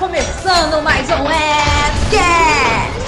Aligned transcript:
começando 0.00 0.82
mais 0.82 1.06
um 1.10 1.24
Webcast! 1.24 3.00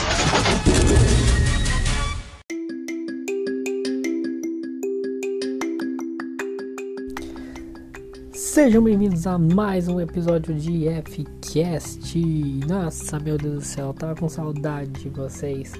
Sejam 8.31 8.85
bem-vindos 8.85 9.27
a 9.27 9.39
mais 9.39 9.89
um 9.89 9.99
episódio 10.03 10.55
de 10.55 10.85
Fcast. 11.07 12.21
Nossa, 12.69 13.19
meu 13.19 13.39
Deus 13.39 13.55
do 13.55 13.61
céu, 13.63 13.95
tava 13.95 14.15
com 14.15 14.29
saudade 14.29 14.91
de 14.91 15.09
vocês. 15.09 15.73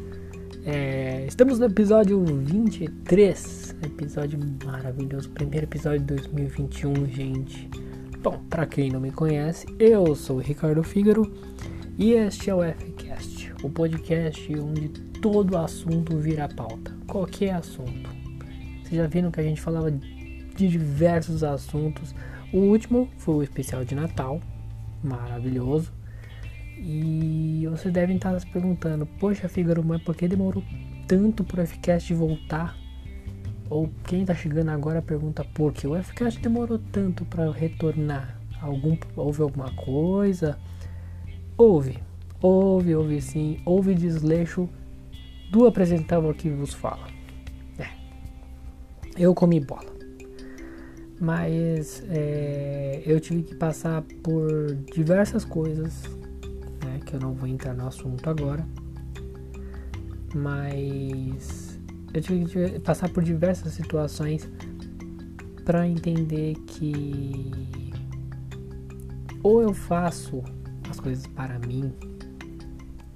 É, 0.65 1.27
estamos 1.27 1.59
no 1.59 1.67
episódio 1.67 2.25
23, 2.25 3.77
episódio 3.83 4.41
maravilhoso, 4.65 5.29
primeiro 5.29 5.67
episódio 5.67 6.01
de 6.01 6.07
2021, 6.07 7.07
gente. 7.07 7.69
Bom, 8.23 8.39
para 8.49 8.67
quem 8.67 8.89
não 8.89 9.01
me 9.01 9.11
conhece, 9.11 9.67
eu 9.81 10.15
sou 10.15 10.39
Ricardo 10.39 10.85
Fígaro 10.85 11.29
e 11.99 12.13
este 12.13 12.51
é 12.51 12.55
o 12.55 12.63
Fcast, 12.63 13.53
o 13.65 13.69
podcast 13.69 14.61
onde 14.61 14.91
todo 15.21 15.59
assunto 15.59 16.17
vira 16.19 16.49
pauta, 16.49 16.97
qualquer 17.09 17.55
assunto. 17.55 18.09
Vocês 18.81 18.95
já 18.95 19.09
viram 19.09 19.33
que 19.33 19.41
a 19.41 19.43
gente 19.43 19.61
falava 19.61 19.91
de 19.91 20.69
diversos 20.69 21.43
assuntos. 21.43 22.15
O 22.53 22.59
último 22.59 23.11
foi 23.19 23.35
o 23.35 23.43
especial 23.43 23.85
de 23.85 23.97
Natal, 23.97 24.41
maravilhoso. 25.03 25.93
E 26.79 27.67
vocês 27.73 27.93
devem 27.93 28.15
estar 28.15 28.39
se 28.39 28.47
perguntando, 28.47 29.05
poxa 29.05 29.49
Fígaro, 29.49 29.83
mas 29.83 30.01
por 30.01 30.15
que 30.15 30.29
demorou 30.29 30.63
tanto 31.09 31.43
para 31.43 31.65
o 31.65 31.67
Fcast 31.67 32.15
voltar? 32.15 32.82
Ou 33.73 33.89
quem 34.05 34.21
está 34.21 34.35
chegando 34.35 34.69
agora 34.69 35.01
pergunta 35.01 35.43
por 35.55 35.73
que 35.73 35.87
o 35.87 35.97
FCast 35.97 36.39
demorou 36.43 36.79
tanto 36.79 37.25
para 37.25 37.51
retornar? 37.51 38.39
Algum, 38.61 38.99
houve 39.17 39.41
alguma 39.41 39.73
coisa? 39.73 40.59
Houve, 41.57 41.99
houve, 42.43 42.95
houve 42.95 43.23
sim, 43.23 43.63
houve 43.65 43.95
desleixo 43.95 44.69
do 45.51 45.67
apresentador 45.67 46.35
que 46.35 46.51
vos 46.51 46.75
fala. 46.75 47.09
É, 47.79 47.89
eu 49.17 49.35
comi 49.35 49.59
bola. 49.59 49.91
Mas 51.19 52.05
é, 52.11 53.03
eu 53.07 53.19
tive 53.21 53.43
que 53.43 53.55
passar 53.55 54.03
por 54.23 54.75
diversas 54.95 55.47
coisas, 55.47 56.03
né, 56.85 57.01
que 57.07 57.15
eu 57.15 57.21
não 57.21 57.33
vou 57.33 57.49
entrar 57.49 57.73
no 57.73 57.87
assunto 57.87 58.29
agora. 58.29 58.67
Mas 60.35 61.62
eu 62.15 62.21
tive 62.21 62.45
que 62.45 62.81
passar 62.81 63.09
por 63.09 63.23
diversas 63.23 63.73
situações 63.73 64.49
para 65.65 65.87
entender 65.87 66.55
que 66.67 67.51
ou 69.43 69.63
eu 69.63 69.73
faço 69.73 70.43
as 70.91 71.01
coisas 71.01 71.27
para 71.27 71.59
mim 71.61 71.93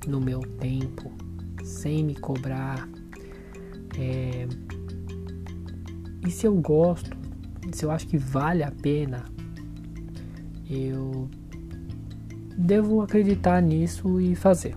no 0.07 0.21
meu 0.21 0.41
tempo 0.41 1.13
sem 1.63 2.05
me 2.05 2.15
cobrar 2.15 2.89
é, 3.99 4.47
e 6.27 6.31
se 6.31 6.47
eu 6.47 6.55
gosto 6.55 7.17
se 7.73 7.85
eu 7.85 7.91
acho 7.91 8.07
que 8.07 8.17
vale 8.17 8.63
a 8.63 8.71
pena 8.71 9.25
eu 10.71 11.29
devo 12.57 13.03
acreditar 13.03 13.61
nisso 13.61 14.21
e 14.21 14.35
fazer 14.35 14.75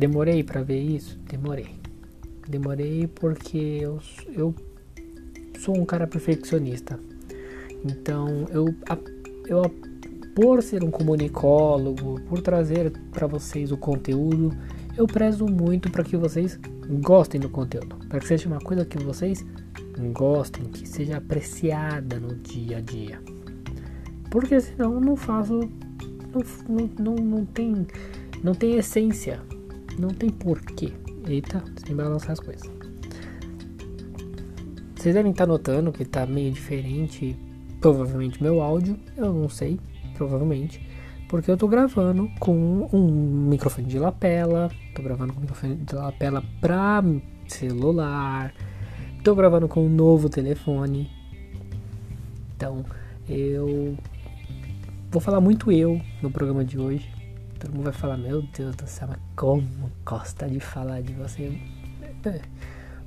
Demorei 0.00 0.42
para 0.42 0.62
ver 0.62 0.80
isso? 0.80 1.18
Demorei. 1.28 1.74
Demorei 2.48 3.06
porque 3.06 3.58
eu, 3.82 3.98
eu 4.34 4.54
sou 5.58 5.76
um 5.76 5.84
cara 5.84 6.06
perfeccionista. 6.06 6.98
Então, 7.84 8.46
eu, 8.50 8.74
eu 9.46 9.62
por 10.34 10.62
ser 10.62 10.82
um 10.82 10.90
comunicólogo, 10.90 12.18
por 12.22 12.40
trazer 12.40 12.90
para 13.12 13.26
vocês 13.26 13.70
o 13.72 13.76
conteúdo, 13.76 14.56
eu 14.96 15.06
prezo 15.06 15.44
muito 15.44 15.90
para 15.90 16.02
que 16.02 16.16
vocês 16.16 16.58
gostem 17.02 17.38
do 17.38 17.50
conteúdo, 17.50 17.96
para 18.08 18.20
que 18.20 18.26
seja 18.26 18.48
uma 18.48 18.58
coisa 18.58 18.86
que 18.86 18.96
vocês 19.04 19.44
gostem, 20.14 20.64
que 20.64 20.88
seja 20.88 21.18
apreciada 21.18 22.18
no 22.18 22.36
dia 22.36 22.78
a 22.78 22.80
dia. 22.80 23.20
Porque 24.30 24.58
senão 24.62 24.94
eu 24.94 25.00
não 25.02 25.14
faço, 25.14 25.60
não, 26.66 26.90
não, 26.98 27.14
não, 27.16 27.44
tem, 27.44 27.86
não 28.42 28.54
tem 28.54 28.76
essência 28.76 29.42
não 30.00 30.10
tem 30.10 30.30
porquê. 30.30 30.92
Eita, 31.26 31.62
sem 31.84 31.94
balançar 31.94 32.32
as 32.32 32.40
coisas. 32.40 32.68
Vocês 34.96 35.14
devem 35.14 35.32
estar 35.32 35.46
notando 35.46 35.92
que 35.92 36.02
está 36.02 36.26
meio 36.26 36.52
diferente, 36.52 37.36
provavelmente 37.80 38.42
meu 38.42 38.60
áudio, 38.60 38.98
eu 39.16 39.32
não 39.32 39.48
sei, 39.48 39.80
provavelmente, 40.14 40.86
porque 41.28 41.50
eu 41.50 41.54
estou 41.54 41.68
gravando 41.68 42.30
com 42.38 42.88
um 42.92 43.48
microfone 43.48 43.86
de 43.86 43.98
lapela, 43.98 44.70
estou 44.88 45.04
gravando 45.04 45.32
com 45.32 45.38
um 45.38 45.42
microfone 45.42 45.76
de 45.76 45.94
lapela 45.94 46.44
para 46.60 47.02
celular, 47.46 48.52
estou 49.16 49.34
gravando 49.34 49.68
com 49.68 49.86
um 49.86 49.88
novo 49.88 50.28
telefone. 50.28 51.10
Então, 52.56 52.84
eu 53.28 53.96
vou 55.10 55.20
falar 55.20 55.40
muito 55.40 55.72
eu 55.72 56.00
no 56.20 56.30
programa 56.30 56.64
de 56.64 56.78
hoje. 56.78 57.09
Todo 57.60 57.74
mundo 57.74 57.84
vai 57.84 57.92
falar, 57.92 58.16
meu 58.16 58.40
Deus 58.40 58.74
do 58.74 58.86
céu, 58.86 59.08
mas 59.08 59.18
como 59.36 59.92
gosta 60.06 60.48
de 60.48 60.58
falar 60.58 61.02
de 61.02 61.12
você? 61.12 61.60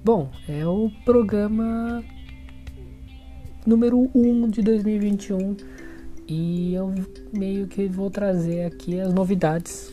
Bom, 0.06 0.30
é 0.48 0.64
o 0.64 0.92
programa 1.04 2.04
número 3.66 4.12
1 4.14 4.22
um 4.24 4.48
de 4.48 4.62
2021 4.62 5.58
e 6.28 6.76
eu 6.76 6.94
meio 7.36 7.66
que 7.66 7.88
vou 7.88 8.12
trazer 8.12 8.66
aqui 8.66 9.00
as 9.00 9.12
novidades 9.12 9.92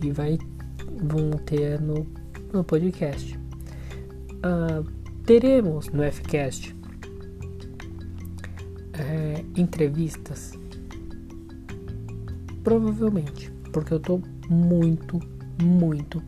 que 0.00 0.10
vai, 0.10 0.38
vão 1.02 1.32
ter 1.44 1.78
no, 1.78 2.06
no 2.50 2.64
podcast. 2.64 3.38
Uh, 4.36 4.90
teremos 5.26 5.90
no 5.90 6.02
Fcast 6.10 6.74
é, 8.94 9.44
entrevistas, 9.54 10.58
provavelmente 12.64 13.57
porque 13.72 13.92
eu 13.92 14.00
tô 14.00 14.20
muito, 14.48 15.20
muito, 15.62 16.22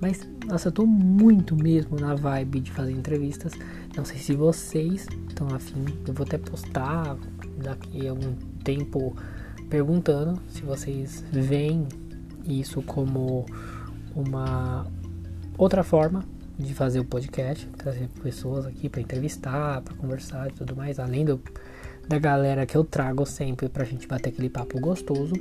mas 0.00 0.26
nossa, 0.46 0.68
eu 0.68 0.72
tô 0.72 0.86
muito 0.86 1.56
mesmo 1.56 1.98
na 1.98 2.14
vibe 2.14 2.60
de 2.60 2.70
fazer 2.70 2.92
entrevistas. 2.92 3.52
Não 3.96 4.04
sei 4.04 4.18
se 4.18 4.34
vocês 4.34 5.06
estão 5.28 5.48
afim, 5.54 5.84
eu 6.06 6.12
vou 6.12 6.26
até 6.26 6.36
postar 6.36 7.16
daqui 7.62 8.06
a 8.06 8.10
algum 8.10 8.34
tempo 8.62 9.16
perguntando 9.70 10.38
se 10.48 10.62
vocês 10.62 11.24
veem 11.32 11.86
isso 12.44 12.82
como 12.82 13.46
uma 14.14 14.86
outra 15.56 15.82
forma 15.82 16.24
de 16.58 16.74
fazer 16.74 17.00
o 17.00 17.04
podcast, 17.04 17.66
trazer 17.76 18.08
pessoas 18.22 18.66
aqui 18.66 18.88
para 18.88 19.00
entrevistar, 19.00 19.80
para 19.80 19.94
conversar 19.94 20.48
e 20.48 20.52
tudo 20.52 20.76
mais, 20.76 20.98
além 20.98 21.24
do, 21.24 21.40
da 22.08 22.18
galera 22.18 22.64
que 22.66 22.76
eu 22.76 22.84
trago 22.84 23.26
sempre 23.26 23.68
pra 23.68 23.84
gente 23.84 24.06
bater 24.06 24.28
aquele 24.30 24.48
papo 24.48 24.78
gostoso. 24.78 25.34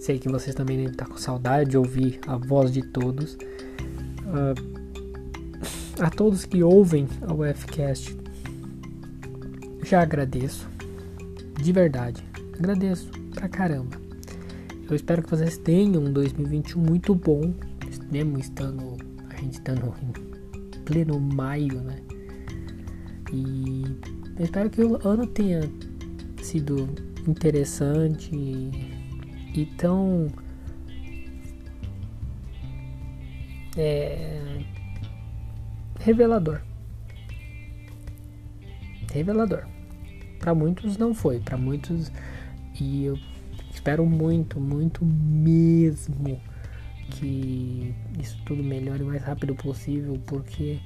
Sei 0.00 0.18
que 0.18 0.30
vocês 0.30 0.56
também 0.56 0.78
devem 0.78 0.92
estar 0.92 1.06
com 1.06 1.18
saudade 1.18 1.70
de 1.70 1.76
ouvir 1.76 2.18
a 2.26 2.38
voz 2.38 2.72
de 2.72 2.80
todos. 2.80 3.34
Uh, 3.34 4.80
a 6.00 6.08
todos 6.08 6.46
que 6.46 6.62
ouvem 6.62 7.06
o 7.28 7.54
Fcast, 7.54 8.16
já 9.84 10.00
agradeço. 10.00 10.66
De 11.62 11.70
verdade, 11.70 12.24
agradeço 12.58 13.10
pra 13.34 13.46
caramba. 13.46 14.00
Eu 14.88 14.96
espero 14.96 15.22
que 15.22 15.28
vocês 15.28 15.58
tenham 15.58 16.02
um 16.02 16.10
2021 16.10 16.80
muito 16.80 17.14
bom. 17.14 17.52
Mesmo 18.10 18.38
estando. 18.38 18.96
A 19.28 19.36
gente 19.36 19.52
estando 19.52 19.94
em 20.02 20.80
pleno 20.84 21.20
maio, 21.20 21.82
né? 21.82 21.96
E 23.30 23.84
eu 24.38 24.44
espero 24.46 24.70
que 24.70 24.82
o 24.82 24.98
ano 25.06 25.26
tenha 25.26 25.60
sido 26.42 26.88
interessante 27.28 28.70
e 29.54 29.66
tão 29.66 30.28
é, 33.76 34.62
revelador. 35.98 36.60
Revelador. 39.12 39.66
Para 40.38 40.54
muitos 40.54 40.96
não 40.96 41.12
foi, 41.12 41.40
para 41.40 41.56
muitos 41.56 42.10
e 42.80 43.04
eu 43.04 43.18
espero 43.70 44.06
muito, 44.06 44.58
muito 44.58 45.04
mesmo 45.04 46.40
que 47.10 47.94
isso 48.18 48.40
tudo 48.44 48.62
melhore 48.62 49.02
o 49.02 49.06
mais 49.06 49.22
rápido 49.22 49.54
possível, 49.54 50.18
porque 50.26 50.78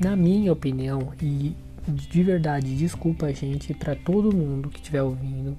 na 0.00 0.14
minha 0.14 0.52
opinião 0.52 1.12
e 1.20 1.56
de 1.86 2.22
verdade, 2.22 2.74
desculpa, 2.76 3.32
gente, 3.32 3.72
para 3.74 3.94
todo 3.94 4.34
mundo 4.34 4.68
que 4.68 4.78
estiver 4.78 5.02
ouvindo. 5.02 5.56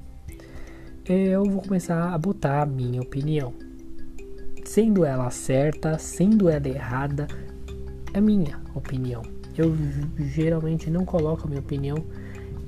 Eu 1.05 1.43
vou 1.43 1.61
começar 1.61 2.13
a 2.13 2.17
botar 2.17 2.61
a 2.61 2.65
minha 2.65 3.01
opinião. 3.01 3.53
Sendo 4.63 5.03
ela 5.03 5.29
certa, 5.31 5.97
sendo 5.97 6.49
ela 6.49 6.67
errada, 6.67 7.27
é 8.13 8.21
minha 8.21 8.59
opinião. 8.75 9.23
Eu 9.57 9.75
geralmente 10.17 10.89
não 10.89 11.03
coloco 11.03 11.45
a 11.45 11.49
minha 11.49 11.59
opinião 11.59 11.97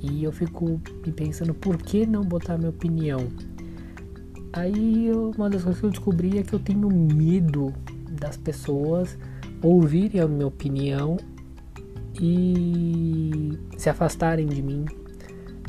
E 0.02 0.24
eu 0.24 0.32
fico 0.32 0.80
me 1.06 1.12
pensando 1.12 1.54
por 1.54 1.78
que 1.78 2.04
não 2.04 2.22
botar 2.22 2.58
minha 2.58 2.70
opinião. 2.70 3.28
Aí 4.52 5.10
uma 5.12 5.48
das 5.48 5.62
coisas 5.62 5.80
que 5.80 5.86
eu 5.86 5.90
descobri 5.90 6.38
é 6.38 6.42
que 6.42 6.52
eu 6.52 6.58
tenho 6.58 6.88
medo 6.90 7.72
das 8.20 8.36
pessoas 8.36 9.16
ouvirem 9.62 10.20
a 10.20 10.26
minha 10.26 10.46
opinião 10.46 11.16
e 12.20 13.58
se 13.76 13.88
afastarem 13.88 14.46
de 14.46 14.62
mim, 14.62 14.84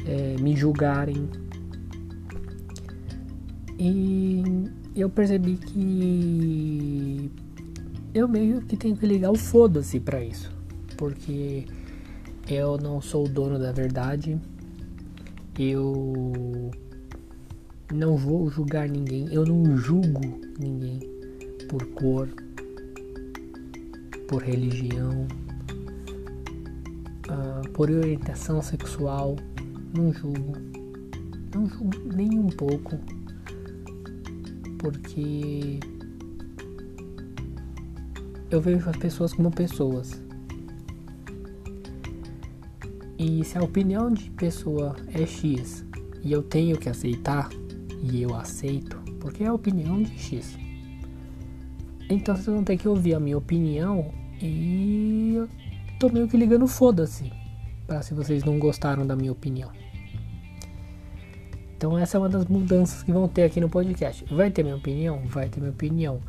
é, 0.05 0.35
me 0.41 0.55
julgarem. 0.55 1.29
E 3.79 4.43
eu 4.95 5.09
percebi 5.09 5.57
que 5.57 7.31
eu 8.13 8.27
meio 8.27 8.61
que 8.61 8.77
tenho 8.77 8.95
que 8.95 9.05
ligar 9.05 9.31
o 9.31 9.35
foda-se 9.35 9.99
para 9.99 10.23
isso, 10.23 10.51
porque 10.97 11.65
eu 12.47 12.77
não 12.77 13.01
sou 13.01 13.25
o 13.25 13.29
dono 13.29 13.57
da 13.57 13.71
verdade, 13.71 14.39
eu 15.57 16.71
não 17.91 18.15
vou 18.15 18.49
julgar 18.49 18.87
ninguém, 18.87 19.27
eu 19.33 19.45
não 19.45 19.75
julgo 19.77 20.21
ninguém 20.59 20.99
por 21.67 21.85
cor, 21.87 22.29
por 24.27 24.43
religião, 24.43 25.27
uh, 27.29 27.69
por 27.71 27.89
orientação 27.89 28.61
sexual, 28.61 29.35
não 29.95 30.11
julgo, 30.13 30.53
não 31.53 31.67
julgo 31.67 32.13
nem 32.13 32.37
um 32.37 32.47
pouco, 32.47 32.97
porque 34.79 35.79
eu 38.49 38.61
vejo 38.61 38.89
as 38.89 38.97
pessoas 38.97 39.33
como 39.33 39.51
pessoas. 39.51 40.21
E 43.17 43.43
se 43.45 43.57
a 43.57 43.63
opinião 43.63 44.11
de 44.11 44.29
pessoa 44.31 44.95
é 45.13 45.25
X 45.25 45.85
e 46.21 46.31
eu 46.31 46.43
tenho 46.43 46.77
que 46.77 46.89
aceitar, 46.89 47.49
e 48.03 48.21
eu 48.21 48.35
aceito, 48.35 48.97
porque 49.19 49.43
é 49.43 49.47
a 49.47 49.53
opinião 49.53 50.03
de 50.03 50.17
X. 50.19 50.57
Então 52.09 52.35
vocês 52.35 52.47
vão 52.47 52.63
ter 52.63 52.77
que 52.77 52.87
ouvir 52.87 53.15
a 53.15 53.19
minha 53.19 53.37
opinião 53.37 54.13
e 54.41 55.41
tô 55.99 56.09
meio 56.09 56.27
que 56.27 56.37
ligando 56.37 56.67
foda-se. 56.67 57.31
Pra 57.87 58.01
se 58.01 58.13
vocês 58.13 58.43
não 58.43 58.59
gostaram 58.59 59.05
da 59.05 59.15
minha 59.15 59.31
opinião. 59.31 59.71
Então 61.75 61.97
essa 61.97 62.17
é 62.17 62.19
uma 62.19 62.29
das 62.29 62.45
mudanças 62.45 63.03
que 63.03 63.11
vão 63.11 63.27
ter 63.27 63.43
aqui 63.43 63.59
no 63.59 63.69
podcast. 63.69 64.23
Vai 64.33 64.49
ter 64.49 64.63
minha 64.63 64.75
opinião? 64.75 65.21
Vai 65.25 65.49
ter 65.49 65.59
minha 65.59 65.71
opinião. 65.71 66.21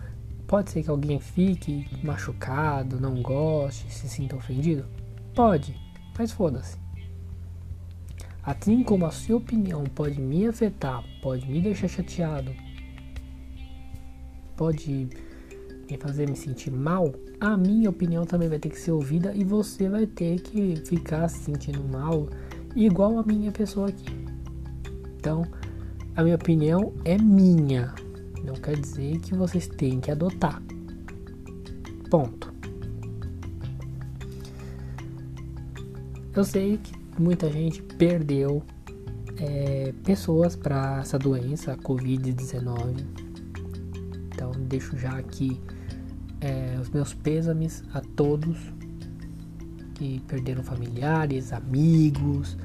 Pode 0.46 0.70
ser 0.70 0.82
que 0.82 0.90
alguém 0.90 1.20
fique 1.20 1.86
machucado, 2.02 3.00
não 3.00 3.22
goste, 3.22 3.90
se 3.92 4.08
sinta 4.08 4.36
ofendido? 4.36 4.84
Pode, 5.34 5.74
mas 6.18 6.32
foda-se. 6.32 6.76
Assim 8.42 8.82
como 8.82 9.06
a 9.06 9.10
sua 9.10 9.36
opinião 9.36 9.84
pode 9.84 10.20
me 10.20 10.46
afetar, 10.46 11.02
pode 11.22 11.50
me 11.50 11.62
deixar 11.62 11.88
chateado, 11.88 12.54
pode 14.54 15.08
me 15.90 15.98
fazer 15.98 16.28
me 16.28 16.36
sentir 16.36 16.70
mal, 16.70 17.14
a 17.40 17.56
minha 17.56 17.90
opinião 17.90 18.24
também 18.24 18.48
vai 18.48 18.58
ter 18.58 18.70
que 18.70 18.78
ser 18.78 18.92
ouvida 18.92 19.32
e 19.34 19.44
você 19.44 19.88
vai 19.88 20.06
ter 20.06 20.40
que 20.40 20.76
ficar 20.84 21.28
se 21.28 21.44
sentindo 21.44 21.82
mal, 21.84 22.28
igual 22.74 23.18
a 23.18 23.22
minha 23.22 23.52
pessoa 23.52 23.88
aqui. 23.88 24.26
Então, 25.18 25.46
a 26.16 26.22
minha 26.22 26.36
opinião 26.36 26.92
é 27.04 27.18
minha, 27.18 27.94
não 28.44 28.54
quer 28.54 28.78
dizer 28.78 29.18
que 29.20 29.34
vocês 29.34 29.66
têm 29.66 30.00
que 30.00 30.10
adotar. 30.10 30.62
Ponto. 32.10 32.52
Eu 36.34 36.44
sei 36.44 36.78
que 36.78 36.92
muita 37.20 37.50
gente 37.50 37.80
perdeu 37.82 38.62
é, 39.36 39.92
pessoas 40.04 40.56
para 40.56 41.00
essa 41.00 41.18
doença, 41.18 41.72
a 41.72 41.76
Covid-19. 41.76 43.04
Então, 44.26 44.50
deixo 44.52 44.96
já 44.96 45.16
aqui 45.16 45.60
é, 46.40 46.78
os 46.80 46.88
meus 46.90 47.14
pêsames 47.14 47.82
a 47.92 48.00
todos 48.00 48.58
que 49.94 50.20
perderam 50.26 50.62
familiares, 50.62 51.52
amigos. 51.52 52.56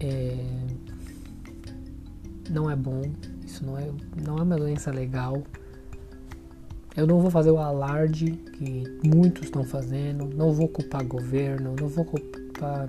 É, 0.00 0.44
não 2.50 2.70
é 2.70 2.76
bom, 2.76 3.02
isso 3.44 3.64
não 3.64 3.78
é, 3.78 3.90
não 4.24 4.38
é 4.38 4.42
uma 4.42 4.56
doença 4.56 4.90
legal. 4.90 5.42
Eu 6.96 7.06
não 7.06 7.20
vou 7.20 7.30
fazer 7.30 7.50
o 7.50 7.58
alarde 7.58 8.32
que 8.52 8.84
muitos 9.04 9.44
estão 9.44 9.64
fazendo, 9.64 10.26
não 10.26 10.52
vou 10.52 10.68
culpar 10.68 11.04
governo, 11.04 11.74
não 11.78 11.88
vou 11.88 12.04
culpar 12.04 12.88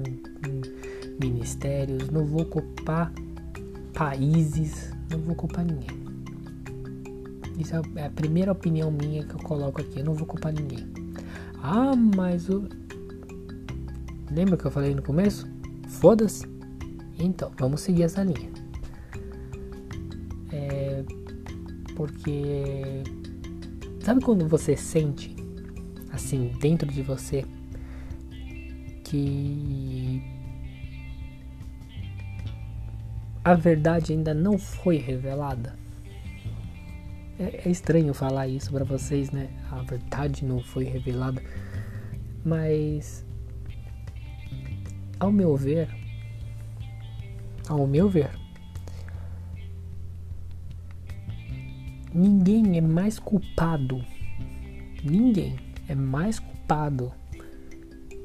ministérios, 1.20 2.10
não 2.10 2.24
vou 2.26 2.46
culpar 2.46 3.12
países, 3.94 4.92
não 5.10 5.20
vou 5.20 5.36
culpar 5.36 5.66
ninguém. 5.66 6.05
Isso 7.58 7.74
é 7.96 8.06
a 8.06 8.10
primeira 8.10 8.52
opinião 8.52 8.92
minha 8.92 9.24
que 9.24 9.34
eu 9.34 9.40
coloco 9.40 9.82
aqui, 9.82 10.00
eu 10.00 10.06
não 10.06 10.14
vou 10.14 10.28
culpar 10.28 10.54
ninguém. 10.54 10.86
Ah, 11.62 11.96
mas 11.96 12.50
o. 12.50 12.68
Lembra 14.30 14.58
que 14.58 14.66
eu 14.66 14.72
falei 14.72 14.94
no 14.94 15.02
começo? 15.02 15.48
Foda-se. 15.88 16.46
Então, 17.18 17.52
vamos 17.58 17.82
seguir 17.82 18.04
essa 18.04 18.24
linha. 18.24 18.52
É. 20.52 21.04
Porque. 21.96 23.04
Sabe 24.02 24.22
quando 24.22 24.48
você 24.48 24.76
sente, 24.78 25.36
assim, 26.12 26.52
dentro 26.60 26.92
de 26.92 27.02
você, 27.02 27.44
que 29.04 30.22
a 33.44 33.56
verdade 33.56 34.12
ainda 34.12 34.34
não 34.34 34.58
foi 34.58 34.98
revelada. 34.98 35.85
É, 37.38 37.68
é 37.68 37.70
estranho 37.70 38.14
falar 38.14 38.48
isso 38.48 38.72
para 38.72 38.84
vocês, 38.84 39.32
né? 39.32 39.50
A 39.72 39.82
verdade 39.82 40.46
não 40.46 40.62
foi 40.62 40.86
revelada, 40.86 41.42
mas 42.44 43.26
ao 45.20 45.32
meu 45.32 45.56
ver, 45.56 45.90
ao 47.68 47.86
meu 47.86 48.10
ver, 48.10 48.32
ninguém 52.14 52.78
é 52.78 52.82
mais 52.82 53.20
culpado, 53.20 54.04
ninguém 55.04 55.58
é 55.88 55.96
mais 55.96 56.40
culpado 56.40 57.12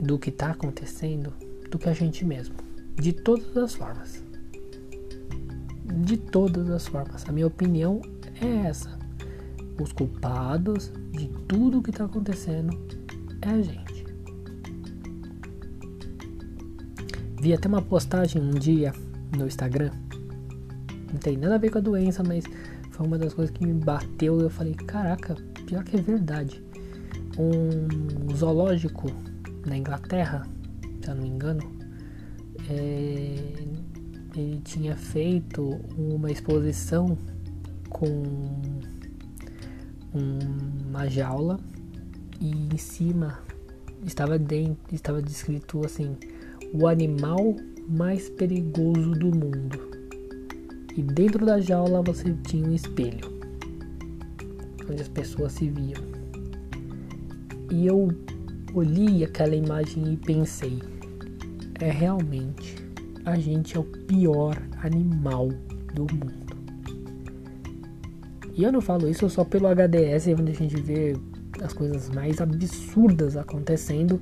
do 0.01 0.19
que 0.19 0.31
está 0.31 0.51
acontecendo 0.51 1.33
do 1.71 1.79
que 1.79 1.89
a 1.89 1.93
gente 1.93 2.25
mesmo, 2.25 2.57
de 2.97 3.13
todas 3.13 3.57
as 3.57 3.75
formas 3.75 4.31
de 5.93 6.17
todas 6.17 6.71
as 6.71 6.87
formas. 6.87 7.29
A 7.29 7.33
minha 7.33 7.47
opinião 7.47 8.01
é 8.41 8.69
essa. 8.69 8.99
Os 9.81 9.93
culpados 9.93 10.93
de 11.11 11.29
tudo 11.49 11.81
que 11.81 11.89
está 11.89 12.05
acontecendo 12.05 12.79
é 13.41 13.49
a 13.49 13.63
gente. 13.63 14.05
Vi 17.41 17.55
até 17.55 17.67
uma 17.67 17.81
postagem 17.81 18.43
um 18.43 18.51
dia 18.51 18.93
no 19.35 19.47
Instagram. 19.47 19.91
Não 21.11 21.19
tem 21.19 21.39
nada 21.39 21.55
a 21.55 21.59
ver 21.59 21.71
com 21.71 21.79
a 21.79 21.81
doença, 21.81 22.23
mas 22.23 22.45
foi 22.91 23.07
uma 23.07 23.17
das 23.17 23.33
coisas 23.33 23.57
que 23.57 23.65
me 23.67 23.73
bateu 23.73 24.39
eu 24.39 24.51
falei, 24.51 24.75
caraca, 24.75 25.35
pior 25.65 25.83
que 25.83 25.97
é 25.97 26.03
verdade. 26.03 26.63
Um 27.39 28.37
zoológico 28.37 29.11
na 29.67 29.79
Inglaterra, 29.79 30.47
se 31.03 31.09
eu 31.09 31.15
não 31.15 31.23
me 31.23 31.29
engano, 31.31 31.63
é, 32.69 33.35
ele 34.37 34.61
tinha 34.63 34.95
feito 34.95 35.81
uma 35.97 36.31
exposição 36.31 37.17
com 37.89 38.23
uma 40.13 41.09
jaula 41.09 41.59
e 42.41 42.51
em 42.51 42.77
cima 42.77 43.39
estava 44.05 44.39
dentro, 44.39 44.95
estava 44.95 45.21
descrito 45.21 45.85
assim, 45.85 46.17
o 46.73 46.87
animal 46.87 47.57
mais 47.89 48.29
perigoso 48.31 49.13
do 49.13 49.27
mundo. 49.27 49.91
E 50.97 51.03
dentro 51.03 51.45
da 51.47 51.61
jaula 51.61 52.03
você 52.03 52.35
tinha 52.47 52.67
um 52.67 52.75
espelho 52.75 53.41
onde 54.91 55.03
as 55.03 55.09
pessoas 55.09 55.53
se 55.53 55.69
viam. 55.69 56.03
E 57.71 57.87
eu 57.87 58.09
olhei 58.75 59.25
aquela 59.25 59.55
imagem 59.55 60.13
e 60.13 60.17
pensei, 60.17 60.81
é 61.81 61.91
realmente 61.91 62.77
a 63.25 63.39
gente 63.39 63.77
é 63.77 63.81
o 63.81 63.85
pior 63.85 64.61
animal 64.83 65.49
do 65.95 66.03
mundo. 66.03 66.40
E 68.61 68.63
eu 68.63 68.71
não 68.71 68.83
falo 68.83 69.09
isso 69.09 69.27
só 69.31 69.43
pelo 69.43 69.69
HDS, 69.69 70.27
onde 70.39 70.53
a 70.53 70.55
gente 70.55 70.79
vê 70.83 71.17
as 71.63 71.73
coisas 71.73 72.11
mais 72.11 72.43
absurdas 72.43 73.35
acontecendo 73.35 74.21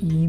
e 0.00 0.28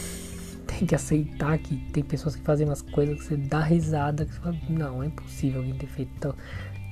tem 0.66 0.86
que 0.86 0.94
aceitar 0.94 1.58
que 1.58 1.76
tem 1.92 2.02
pessoas 2.02 2.34
que 2.34 2.40
fazem 2.42 2.66
umas 2.66 2.80
coisas 2.80 3.18
que 3.18 3.24
você 3.24 3.36
dá 3.36 3.60
risada, 3.60 4.24
que 4.24 4.32
você 4.32 4.40
fala, 4.40 4.56
não, 4.70 5.02
é 5.02 5.08
impossível 5.08 5.60
alguém 5.60 5.76
ter 5.76 5.88
feito 5.88 6.10
tal, 6.18 6.34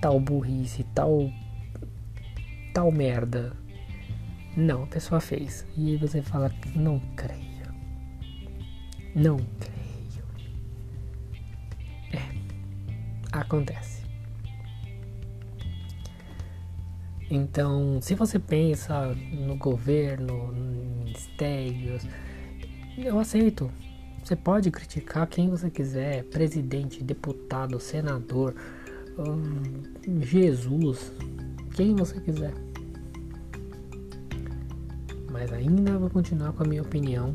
tal 0.03 0.21
burrice, 0.21 0.85
tal 0.95 1.33
tal 2.75 2.93
merda. 2.93 3.57
Não, 4.55 4.83
a 4.83 4.89
pessoa 4.89 5.23
fez. 5.23 5.67
E 5.75 5.93
aí 5.93 5.97
você 5.97 6.21
fala, 6.21 6.53
não 6.75 7.01
creio. 7.17 7.41
Não 9.15 9.39
creio. 9.39 10.23
É. 12.13 12.29
Acontece. 13.33 14.00
Então, 17.31 18.01
se 18.03 18.15
você 18.15 18.39
pensa 18.39 19.15
no 19.33 19.57
governo, 19.57 20.53
em 20.53 21.05
ministérios, 21.05 22.07
eu 22.99 23.19
aceito. 23.19 23.71
Você 24.25 24.37
pode 24.37 24.71
criticar 24.71 25.27
quem 25.27 25.49
você 25.49 25.71
quiser, 25.71 26.25
presidente, 26.25 27.03
deputado, 27.03 27.81
senador, 27.81 28.55
hum, 29.19 30.21
Jesus, 30.21 31.13
quem 31.75 31.95
você 31.95 32.21
quiser. 32.21 32.53
Mas 35.31 35.53
ainda 35.53 35.99
vou 35.99 36.11
continuar 36.11 36.53
com 36.53 36.65
a 36.65 36.67
minha 36.67 36.83
opinião 36.83 37.35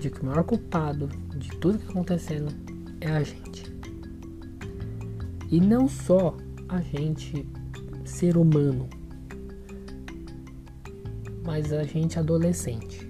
de 0.00 0.10
que 0.10 0.20
o 0.20 0.26
maior 0.26 0.42
culpado 0.44 1.08
de 1.36 1.50
tudo 1.58 1.78
que 1.78 1.84
está 1.84 1.92
acontecendo 1.92 2.52
é 3.00 3.10
a 3.10 3.22
gente. 3.22 3.72
E 5.50 5.60
não 5.60 5.86
só 5.86 6.36
a 6.68 6.80
gente, 6.80 7.46
ser 8.04 8.36
humano, 8.36 8.88
mas 11.44 11.72
a 11.72 11.84
gente 11.84 12.18
adolescente. 12.18 13.08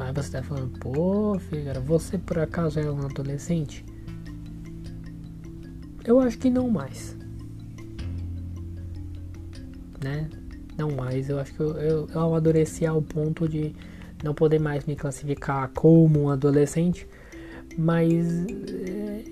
Aí 0.00 0.12
você 0.12 0.32
tá 0.32 0.42
falando, 0.42 0.76
pô, 0.78 1.38
Fígaro, 1.38 1.80
você 1.82 2.18
por 2.18 2.38
acaso 2.38 2.80
é 2.80 2.90
um 2.90 3.02
adolescente? 3.02 3.84
Eu 6.04 6.18
acho 6.18 6.38
que 6.38 6.50
não 6.50 6.68
mais. 6.68 7.16
Né? 10.02 10.28
Não 10.76 10.90
mais. 10.90 11.28
Eu 11.28 11.38
acho 11.38 11.54
que 11.54 11.60
eu, 11.60 11.76
eu, 11.76 12.08
eu 12.08 12.20
amadureci 12.20 12.84
ao 12.86 13.00
ponto 13.00 13.48
de 13.48 13.74
não 14.24 14.34
poder 14.34 14.58
mais 14.58 14.84
me 14.86 14.96
classificar 14.96 15.68
como 15.68 16.22
um 16.22 16.28
adolescente. 16.30 17.06
Mas 17.78 18.46
é, 18.46 19.22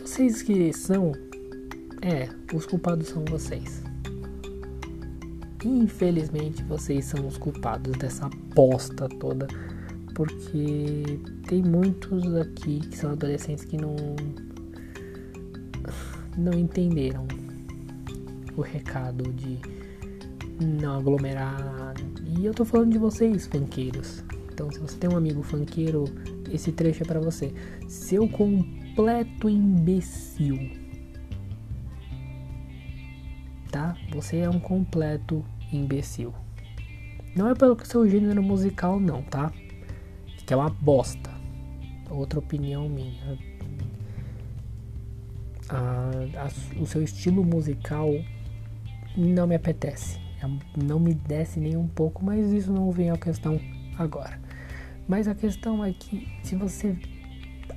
vocês 0.00 0.42
que 0.42 0.72
são, 0.72 1.12
é, 2.02 2.28
os 2.54 2.66
culpados 2.66 3.08
são 3.08 3.24
vocês. 3.24 3.82
Infelizmente 5.64 6.62
vocês 6.64 7.04
são 7.04 7.26
os 7.26 7.38
culpados 7.38 7.92
dessa 7.96 8.26
aposta 8.26 9.08
toda, 9.08 9.46
porque 10.14 11.20
tem 11.46 11.62
muitos 11.62 12.34
aqui 12.36 12.80
que 12.80 12.96
são 12.96 13.12
adolescentes 13.12 13.64
que 13.64 13.76
não 13.76 13.96
não 16.36 16.58
entenderam 16.58 17.26
o 18.56 18.60
recado 18.60 19.32
de 19.32 19.58
não 20.60 20.98
aglomerar. 20.98 21.94
E 22.26 22.44
eu 22.44 22.54
tô 22.54 22.64
falando 22.64 22.92
de 22.92 22.98
vocês, 22.98 23.46
funkeiros. 23.46 24.24
Então, 24.52 24.70
se 24.70 24.78
você 24.78 24.96
tem 24.96 25.10
um 25.10 25.16
amigo 25.16 25.42
funkeiro, 25.42 26.04
esse 26.50 26.72
trecho 26.72 27.02
é 27.02 27.06
para 27.06 27.20
você. 27.20 27.52
Seu 27.88 28.28
completo 28.28 29.48
imbecil. 29.48 30.81
Você 34.14 34.38
é 34.38 34.50
um 34.50 34.60
completo 34.60 35.44
imbecil. 35.72 36.34
Não 37.34 37.48
é 37.48 37.54
pelo 37.54 37.82
seu 37.84 38.06
gênero 38.06 38.42
musical, 38.42 39.00
não, 39.00 39.22
tá? 39.22 39.50
Que 40.46 40.52
é 40.52 40.56
uma 40.56 40.68
bosta. 40.68 41.30
Outra 42.10 42.38
opinião 42.38 42.88
minha. 42.90 43.38
A, 45.70 46.10
a, 46.36 46.78
o 46.78 46.84
seu 46.84 47.02
estilo 47.02 47.42
musical 47.42 48.10
não 49.16 49.46
me 49.46 49.54
apetece. 49.54 50.18
É 50.42 50.82
não 50.84 51.00
me 51.00 51.14
desce 51.14 51.58
nem 51.58 51.76
um 51.76 51.88
pouco, 51.88 52.22
mas 52.22 52.52
isso 52.52 52.70
não 52.70 52.90
vem 52.90 53.10
à 53.10 53.16
questão 53.16 53.58
agora. 53.96 54.38
Mas 55.08 55.26
a 55.26 55.34
questão 55.34 55.82
é 55.82 55.92
que 55.92 56.28
se 56.42 56.54
você 56.54 56.96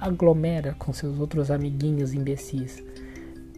aglomera 0.02 0.74
com 0.74 0.92
seus 0.92 1.18
outros 1.18 1.50
amiguinhos 1.50 2.14
imbecis 2.14 2.84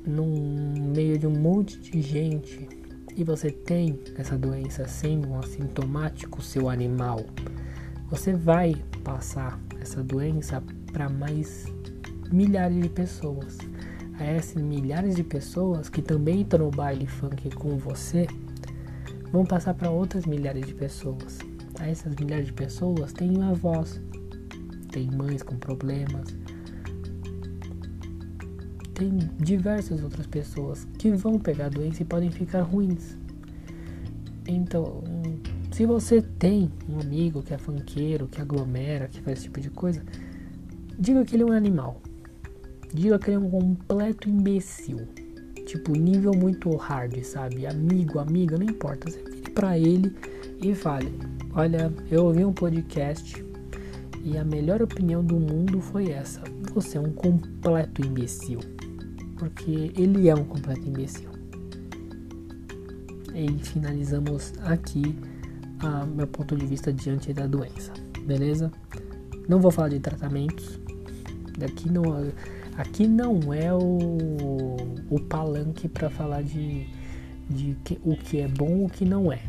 num 0.07 0.93
meio 0.95 1.19
de 1.19 1.27
um 1.27 1.37
monte 1.37 1.79
de 1.79 2.01
gente 2.01 2.67
e 3.15 3.23
você 3.23 3.51
tem 3.51 3.99
essa 4.15 4.37
doença 4.37 4.87
sendo 4.87 5.29
um 5.29 5.39
assintomático 5.39 6.41
seu 6.41 6.69
animal, 6.69 7.25
você 8.09 8.33
vai 8.33 8.75
passar 9.03 9.59
essa 9.81 10.03
doença 10.03 10.63
para 10.91 11.09
mais 11.09 11.65
milhares 12.31 12.81
de 12.81 12.89
pessoas. 12.89 13.57
A 14.19 14.23
essas 14.23 14.61
milhares 14.61 15.15
de 15.15 15.23
pessoas 15.23 15.89
que 15.89 16.01
também 16.01 16.41
estão 16.41 16.59
no 16.59 16.71
baile 16.71 17.05
funk 17.05 17.49
com 17.55 17.77
você, 17.77 18.27
vão 19.31 19.45
passar 19.45 19.73
para 19.73 19.89
outras 19.89 20.25
milhares 20.25 20.65
de 20.65 20.73
pessoas. 20.73 21.39
A 21.79 21.87
essas 21.87 22.15
milhares 22.15 22.47
de 22.47 22.53
pessoas 22.53 23.13
têm 23.13 23.43
avós, 23.43 24.01
tem 24.91 25.09
mães 25.11 25.43
com 25.43 25.55
problemas, 25.57 26.35
tem 28.97 29.15
diversas 29.37 30.03
outras 30.03 30.25
pessoas 30.25 30.87
que 30.97 31.11
vão 31.11 31.37
pegar 31.37 31.67
a 31.67 31.69
doença 31.69 32.01
e 32.01 32.05
podem 32.05 32.31
ficar 32.31 32.63
ruins. 32.63 33.15
Então, 34.47 35.03
se 35.71 35.85
você 35.85 36.19
tem 36.19 36.71
um 36.89 36.99
amigo 36.99 37.43
que 37.43 37.53
é 37.53 37.59
funkeiro, 37.59 38.27
que 38.27 38.41
aglomera, 38.41 39.07
que 39.07 39.21
faz 39.21 39.37
esse 39.37 39.47
tipo 39.47 39.61
de 39.61 39.69
coisa, 39.69 40.01
diga 40.97 41.23
que 41.23 41.35
ele 41.35 41.43
é 41.43 41.45
um 41.45 41.51
animal. 41.51 42.01
Diga 42.91 43.19
que 43.19 43.29
ele 43.29 43.35
é 43.35 43.39
um 43.39 43.51
completo 43.51 44.27
imbecil. 44.27 45.07
Tipo, 45.67 45.91
nível 45.91 46.31
muito 46.31 46.75
hard, 46.75 47.21
sabe? 47.23 47.67
Amigo, 47.67 48.17
amiga, 48.17 48.57
não 48.57 48.65
importa. 48.65 49.11
Você 49.11 49.21
vire 49.21 49.51
pra 49.51 49.77
ele 49.77 50.15
e 50.59 50.73
fale: 50.73 51.13
Olha, 51.53 51.93
eu 52.09 52.25
ouvi 52.25 52.43
um 52.43 52.53
podcast 52.53 53.45
e 54.23 54.37
a 54.37 54.43
melhor 54.43 54.81
opinião 54.81 55.23
do 55.23 55.35
mundo 55.35 55.81
foi 55.81 56.09
essa. 56.09 56.41
Você 56.73 56.97
é 56.97 57.01
um 57.01 57.11
completo 57.11 58.01
imbecil 58.03 58.76
porque 59.37 59.91
ele 59.95 60.29
é 60.29 60.35
um 60.35 60.43
completo 60.43 60.81
imbecil. 60.81 61.29
E 63.33 63.63
finalizamos 63.63 64.53
aqui 64.63 65.15
a 65.79 66.05
meu 66.05 66.27
ponto 66.27 66.55
de 66.55 66.65
vista 66.65 66.91
diante 66.91 67.31
da 67.33 67.45
doença, 67.45 67.93
beleza? 68.25 68.71
Não 69.47 69.59
vou 69.59 69.71
falar 69.71 69.89
de 69.89 69.99
tratamentos. 69.99 70.79
Aqui 71.63 71.89
não, 71.89 72.03
aqui 72.77 73.07
não 73.07 73.53
é 73.53 73.73
o, 73.73 74.75
o 75.09 75.19
palanque 75.21 75.87
para 75.87 76.09
falar 76.09 76.43
de, 76.43 76.87
de 77.49 77.75
que, 77.83 77.99
o 78.03 78.15
que 78.15 78.39
é 78.39 78.47
bom 78.47 78.85
o 78.85 78.89
que 78.89 79.05
não 79.05 79.31
é. 79.31 79.41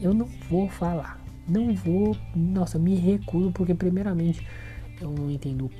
Eu 0.00 0.12
não 0.12 0.28
vou 0.50 0.68
falar. 0.68 1.22
Não 1.48 1.74
vou. 1.74 2.16
Nossa, 2.34 2.78
me 2.78 2.94
recuso 2.94 3.50
porque, 3.52 3.74
primeiramente, 3.74 4.46
eu 5.00 5.10
não 5.10 5.30
entendo 5.30 5.70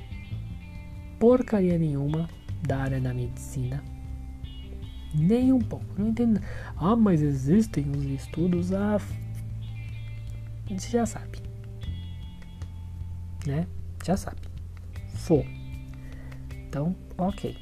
porcaria 1.19 1.79
nenhuma 1.79 2.29
da 2.67 2.79
área 2.79 3.01
da 3.01 3.13
medicina. 3.13 3.83
Nem 5.15 5.53
um 5.53 5.61
pouco. 5.61 5.87
Não 5.97 6.09
entendo. 6.09 6.41
Ah, 6.77 6.97
mas 6.97 7.23
existem 7.23 7.89
os 7.91 8.05
estudos. 8.05 8.73
Ah, 8.73 9.01
você 10.69 10.89
já 10.89 11.07
sabe. 11.07 11.39
Né? 13.47 13.67
Já 14.05 14.17
sabe. 14.17 14.41
For. 15.15 15.45
Então, 16.69 16.97
ok. 17.17 17.57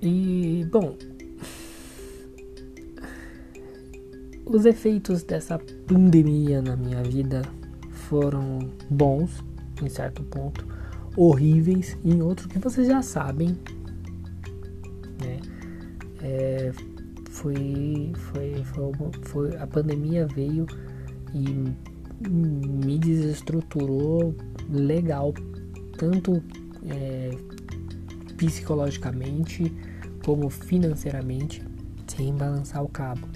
E, 0.00 0.66
bom. 0.70 0.96
Os 4.46 4.64
efeitos 4.64 5.22
dessa 5.22 5.58
pandemia 5.58 6.62
na 6.62 6.74
minha 6.74 7.02
vida 7.04 7.42
foram 7.90 8.58
bons, 8.88 9.44
em 9.80 9.88
certo 9.88 10.24
ponto 10.24 10.79
horríveis 11.16 11.96
e 12.04 12.12
em 12.12 12.22
outros 12.22 12.46
que 12.46 12.58
vocês 12.58 12.86
já 12.86 13.02
sabem, 13.02 13.56
né? 15.20 15.40
É, 16.22 16.72
foi, 17.30 18.12
foi, 18.14 18.64
foi, 18.64 18.92
foi, 19.22 19.56
a 19.56 19.66
pandemia 19.66 20.26
veio 20.26 20.66
e 21.34 22.28
me 22.28 22.98
desestruturou 22.98 24.34
legal, 24.68 25.32
tanto 25.96 26.42
é, 26.86 27.30
psicologicamente 28.36 29.72
como 30.24 30.50
financeiramente, 30.50 31.62
sem 32.06 32.34
balançar 32.34 32.82
o 32.84 32.88
cabo. 32.88 33.26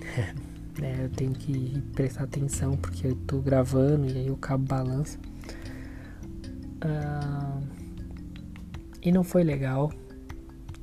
é, 0.80 1.04
eu 1.04 1.10
tenho 1.10 1.32
que 1.32 1.82
prestar 1.94 2.24
atenção 2.24 2.76
porque 2.76 3.08
eu 3.08 3.16
tô 3.26 3.40
gravando 3.40 4.06
e 4.06 4.18
aí 4.18 4.30
o 4.30 4.36
cabo 4.36 4.64
balança. 4.64 5.18
Uh, 6.84 7.66
e 9.02 9.12
não 9.12 9.22
foi 9.22 9.44
legal. 9.44 9.92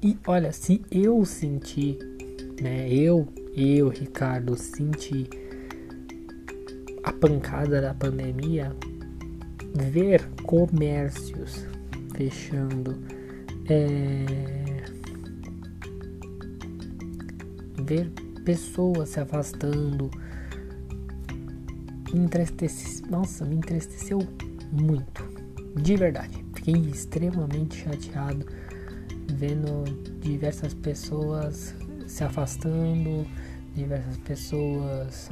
E 0.01 0.17
olha, 0.27 0.51
se 0.51 0.81
eu 0.91 1.23
senti, 1.25 1.97
né? 2.61 2.89
Eu, 2.89 3.27
eu, 3.55 3.89
Ricardo, 3.89 4.55
senti 4.55 5.29
a 7.03 7.11
pancada 7.11 7.81
da 7.81 7.93
pandemia, 7.93 8.75
ver 9.75 10.27
comércios 10.43 11.65
fechando, 12.15 12.97
é, 13.69 14.85
ver 17.83 18.09
pessoas 18.45 19.09
se 19.09 19.19
afastando, 19.19 20.09
me 22.13 22.19
entristeceu. 22.21 23.07
Nossa, 23.09 23.45
me 23.45 23.55
entristeceu 23.55 24.19
muito. 24.71 25.32
De 25.75 25.95
verdade. 25.95 26.43
Fiquei 26.53 26.75
extremamente 26.75 27.83
chateado 27.83 28.45
vendo 29.33 29.83
diversas 30.19 30.73
pessoas 30.73 31.75
se 32.07 32.23
afastando, 32.23 33.25
diversas 33.75 34.17
pessoas 34.17 35.29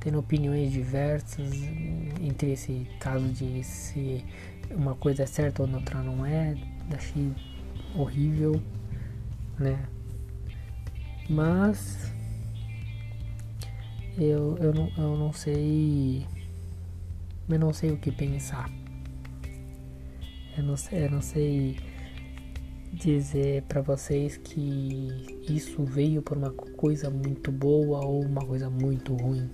tendo 0.00 0.18
opiniões 0.20 0.72
diversas 0.72 1.52
entre 2.20 2.52
esse 2.52 2.86
caso 3.00 3.28
de 3.28 3.62
se 3.62 4.24
uma 4.70 4.94
coisa 4.94 5.24
é 5.24 5.26
certa 5.26 5.62
ou 5.62 5.70
outra 5.70 6.02
não 6.02 6.24
é. 6.24 6.56
Achei 6.94 7.30
horrível, 7.94 8.60
né? 9.58 9.78
Mas 11.28 12.10
eu, 14.16 14.56
eu, 14.58 14.72
não, 14.72 14.90
eu 14.96 15.16
não 15.16 15.32
sei. 15.32 16.26
Eu 17.48 17.58
não 17.58 17.72
sei 17.72 17.90
o 17.90 17.96
que 17.96 18.12
pensar. 18.12 18.70
Eu 20.56 20.64
não 20.64 20.76
sei, 20.76 21.06
eu 21.06 21.10
não 21.10 21.22
sei 21.22 21.76
dizer 22.92 23.62
para 23.62 23.80
vocês 23.80 24.36
que 24.36 25.08
isso 25.48 25.84
veio 25.84 26.20
por 26.20 26.36
uma 26.36 26.50
coisa 26.50 27.08
muito 27.08 27.52
boa 27.52 28.04
ou 28.04 28.22
uma 28.22 28.44
coisa 28.44 28.68
muito 28.68 29.14
ruim. 29.14 29.48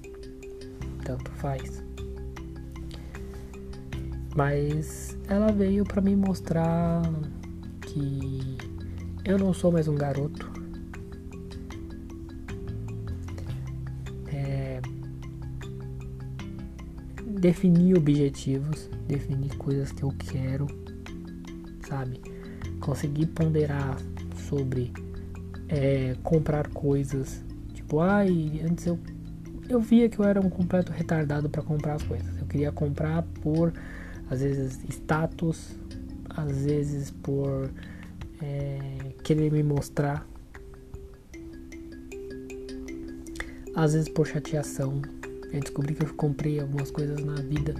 Tanto 1.05 1.31
faz. 1.33 1.85
Mas 4.35 5.17
ela 5.29 5.53
veio 5.53 5.85
para 5.85 6.01
me 6.01 6.17
mostrar 6.17 7.03
que 7.83 8.57
eu 9.25 9.39
não 9.39 9.53
sou 9.53 9.71
mais 9.71 9.87
um 9.87 9.95
garoto. 9.95 10.54
Definir 17.45 17.95
objetivos, 17.95 18.89
definir 19.07 19.55
coisas 19.57 19.93
que 19.93 20.03
eu 20.03 20.11
quero, 20.19 20.67
sabe? 21.87 22.19
Conseguir 22.81 23.27
ponderar 23.27 23.99
sobre 24.49 24.91
é, 25.69 26.17
comprar 26.23 26.69
coisas. 26.69 27.45
Tipo, 27.75 28.01
ai, 28.01 28.63
antes 28.65 28.87
eu, 28.87 28.99
eu 29.69 29.79
via 29.79 30.09
que 30.09 30.19
eu 30.19 30.25
era 30.25 30.41
um 30.41 30.49
completo 30.49 30.91
retardado 30.91 31.51
para 31.51 31.61
comprar 31.61 31.97
as 31.97 32.03
coisas. 32.03 32.35
Eu 32.39 32.47
queria 32.47 32.73
comprar 32.73 33.23
por 33.43 33.75
às 34.31 34.41
vezes 34.41 34.83
status, 34.89 35.77
às 36.31 36.65
vezes 36.65 37.11
por 37.11 37.71
é, 38.41 39.13
querer 39.23 39.53
me 39.53 39.63
mostrar, 39.63 40.27
às 43.77 43.93
vezes 43.93 44.09
por 44.09 44.27
chateação. 44.27 45.03
Eu 45.55 45.61
descobri 45.61 45.95
que 45.95 46.03
eu 46.03 46.13
comprei 46.15 46.59
algumas 46.59 46.91
coisas 46.91 47.25
na 47.25 47.37
vida. 47.37 47.77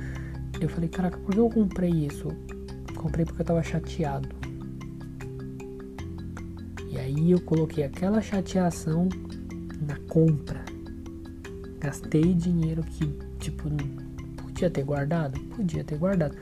Eu 0.61 0.69
falei, 0.69 0.89
caraca, 0.89 1.19
por 1.19 1.35
que 1.35 1.41
eu 1.41 1.51
comprei 1.51 1.91
isso? 1.91 2.29
Comprei 2.95 3.27
porque 3.27 3.43
eu 3.43 3.47
tava 3.47 3.65
chateado. 3.65 4.29
E 6.89 6.97
aí 6.97 7.33
eu 7.33 7.41
coloquei 7.41 7.83
aquela 7.83 8.23
chateação 8.23 9.09
na 9.89 9.99
compra. 10.09 10.65
Gastei 11.81 12.33
dinheiro 12.33 12.85
que, 12.85 13.13
tipo, 13.41 13.69
Podia 14.37 14.71
ter 14.71 14.85
guardado? 14.85 15.41
Podia 15.41 15.83
ter 15.83 15.99
guardado. 15.99 16.37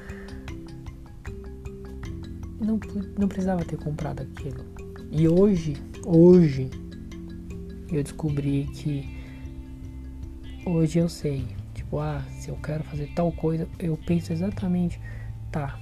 Não, 2.61 2.79
não 3.19 3.27
precisava 3.27 3.65
ter 3.65 3.79
comprado 3.79 4.21
aquilo. 4.21 4.63
E 5.11 5.27
hoje, 5.27 5.79
hoje, 6.05 6.69
eu 7.91 8.03
descobri 8.03 8.69
que 8.75 9.22
hoje 10.65 10.99
eu 10.99 11.09
sei. 11.09 11.47
Tipo, 11.75 11.99
ah, 11.99 12.23
se 12.31 12.49
eu 12.49 12.57
quero 12.57 12.85
fazer 12.85 13.13
tal 13.15 13.33
coisa, 13.33 13.69
eu 13.79 13.97
penso 13.97 14.33
exatamente, 14.33 15.01
tá, 15.51 15.79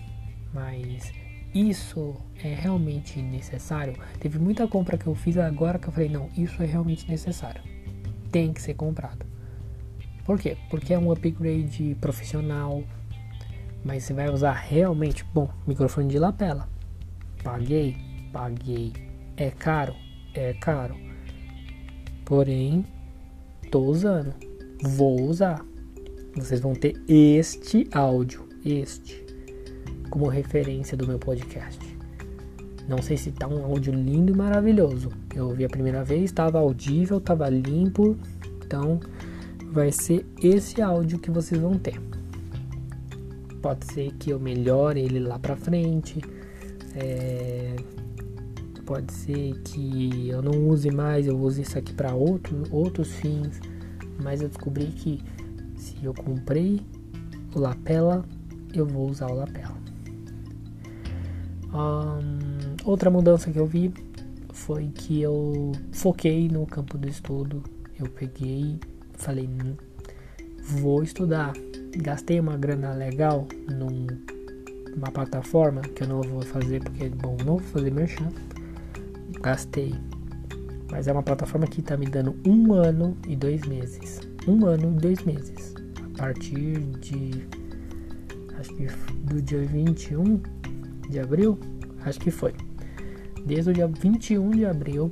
mas 0.53 1.13
isso 1.55 2.17
é 2.43 2.55
realmente 2.55 3.21
necessário? 3.21 3.95
Teve 4.19 4.39
muita 4.39 4.67
compra 4.69 4.97
que 4.97 5.07
eu 5.07 5.15
fiz 5.15 5.37
agora 5.37 5.79
que 5.79 5.89
eu 5.89 5.93
falei, 5.93 6.09
não, 6.09 6.29
isso 6.37 6.63
é 6.63 6.67
realmente 6.67 7.09
necessário. 7.11 7.63
Tem 8.31 8.53
que 8.53 8.63
ser 8.63 8.75
comprado. 8.75 9.27
Por 10.25 10.39
quê? 10.39 10.57
Porque 10.69 10.95
é 10.95 10.99
um 10.99 11.11
upgrade 11.11 11.97
profissional, 12.01 12.85
mas 13.85 14.05
você 14.05 14.15
vai 14.15 14.31
usar 14.31 14.53
realmente. 14.53 15.25
Bom, 15.35 15.51
microfone 15.67 16.09
de 16.09 16.19
lapela. 16.19 16.69
Paguei, 17.43 17.97
paguei. 18.33 18.93
É 19.37 19.51
caro, 19.51 19.95
é 20.35 20.53
caro. 20.53 20.95
Porém, 22.25 22.85
tô 23.73 23.81
usando. 23.81 24.50
Vou 24.83 25.21
usar. 25.23 25.65
Vocês 26.35 26.61
vão 26.61 26.75
ter 26.75 26.97
este 27.07 27.89
áudio, 27.93 28.49
este, 28.65 29.25
como 30.09 30.27
referência 30.27 30.97
do 30.97 31.07
meu 31.07 31.19
podcast. 31.19 31.79
Não 32.89 33.03
sei 33.03 33.17
se 33.17 33.31
tá 33.31 33.47
um 33.47 33.65
áudio 33.65 33.93
lindo 33.93 34.33
e 34.33 34.37
maravilhoso. 34.37 35.11
Eu 35.35 35.49
ouvi 35.49 35.65
a 35.65 35.69
primeira 35.69 36.03
vez, 36.03 36.25
estava 36.25 36.59
audível, 36.59 37.19
estava 37.19 37.49
limpo. 37.49 38.17
Então, 38.65 38.99
vai 39.71 39.93
ser 39.93 40.27
esse 40.43 40.81
áudio 40.81 41.19
que 41.19 41.31
vocês 41.31 41.61
vão 41.61 41.79
ter. 41.79 42.01
Pode 43.61 43.85
ser 43.93 44.13
que 44.15 44.31
eu 44.31 44.41
melhore 44.41 45.01
ele 45.01 45.21
lá 45.21 45.39
pra 45.39 45.57
frente. 45.57 46.21
É... 46.97 47.77
Pode 48.87 49.13
ser 49.13 49.53
que 49.63 50.29
eu 50.29 50.43
não 50.43 50.67
use 50.69 50.91
mais, 50.91 51.27
eu 51.27 51.39
use 51.39 51.63
isso 51.63 51.79
aqui 51.79 51.93
para 51.93 52.13
outro, 52.13 52.65
outros 52.73 53.13
fins. 53.13 53.61
Mas 54.23 54.41
eu 54.43 54.49
descobri 54.49 54.87
que 54.87 55.23
se 55.77 55.97
eu 56.03 56.15
comprei 56.15 56.81
o 57.55 57.59
lapela, 57.59 58.25
eu 58.75 58.87
vou 58.87 59.09
usar 59.09 59.31
o 59.31 59.35
lapela. 59.35 59.79
Um, 61.73 62.77
outra 62.85 63.11
mudança 63.11 63.51
que 63.51 63.59
eu 63.59 63.67
vi 63.67 63.93
foi 64.53 64.89
que 64.89 65.21
eu 65.21 65.73
foquei 65.93 66.49
no 66.49 66.67
campo 66.67 66.99
do 66.99 67.09
estudo. 67.09 67.63
Eu 67.99 68.09
peguei 68.09 68.79
falei, 69.21 69.47
hum, 69.47 69.75
vou 70.63 71.03
estudar. 71.03 71.53
Gastei 71.97 72.41
uma 72.41 72.57
grana 72.57 72.93
legal 72.93 73.47
numa 73.69 75.11
plataforma 75.13 75.83
que 75.83 76.03
eu 76.03 76.09
não 76.09 76.23
vou 76.23 76.43
fazer 76.43 76.83
porque, 76.83 77.09
bom, 77.09 77.37
não 77.45 77.57
vou 77.57 77.59
fazer 77.59 77.93
merchan. 77.93 78.29
Gastei. 79.41 79.95
Mas 80.91 81.07
é 81.07 81.13
uma 81.13 81.23
plataforma 81.23 81.67
que 81.67 81.83
tá 81.83 81.97
me 81.97 82.07
dando 82.07 82.37
um 82.47 82.73
ano 82.73 83.17
e 83.27 83.37
dois 83.37 83.63
meses. 83.67 84.21
Um 84.47 84.67
ano 84.67 84.97
e 84.97 85.01
dois 85.01 85.23
meses. 85.25 85.75
A 86.15 86.19
partir 86.19 86.79
de. 87.01 87.47
Acho 88.59 88.75
que 88.75 88.87
do 89.25 89.41
dia 89.41 89.61
21 89.61 90.41
de 91.09 91.19
abril. 91.19 91.59
Acho 92.05 92.19
que 92.19 92.31
foi. 92.31 92.55
Desde 93.47 93.71
o 93.71 93.73
dia 93.73 93.87
21 93.87 94.51
de 94.51 94.67
abril 94.67 95.11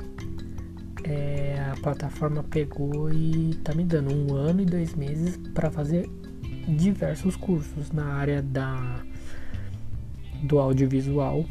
é, 1.05 1.71
a 1.73 1.77
plataforma 1.81 2.43
pegou 2.43 3.11
e 3.11 3.55
tá 3.64 3.75
me 3.75 3.85
dando 3.85 4.14
um 4.14 4.35
ano 4.35 4.61
e 4.61 4.67
dois 4.67 4.95
meses 4.95 5.38
para 5.55 5.71
fazer 5.71 6.09
diversos 6.69 7.35
cursos 7.37 7.91
na 7.93 8.05
área 8.05 8.43
da 8.43 9.03
do 10.43 10.59
audiovisual 10.59 11.45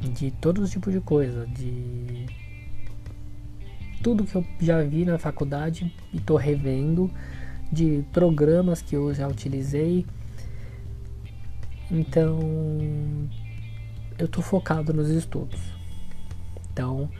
de 0.00 0.30
todos 0.32 0.64
os 0.64 0.70
tipos 0.70 0.92
de 0.92 1.00
coisa 1.00 1.46
de 1.46 2.26
tudo 4.06 4.22
que 4.22 4.36
eu 4.36 4.44
já 4.60 4.80
vi 4.84 5.04
na 5.04 5.18
faculdade 5.18 5.92
e 6.14 6.20
tô 6.20 6.36
revendo 6.36 7.10
de 7.72 8.04
programas 8.12 8.80
que 8.80 8.94
eu 8.94 9.12
já 9.12 9.26
utilizei 9.26 10.06
então 11.90 12.38
eu 14.16 14.28
tô 14.28 14.40
focado 14.42 14.94
nos 14.94 15.08
estudos 15.08 15.58
então 16.70 17.10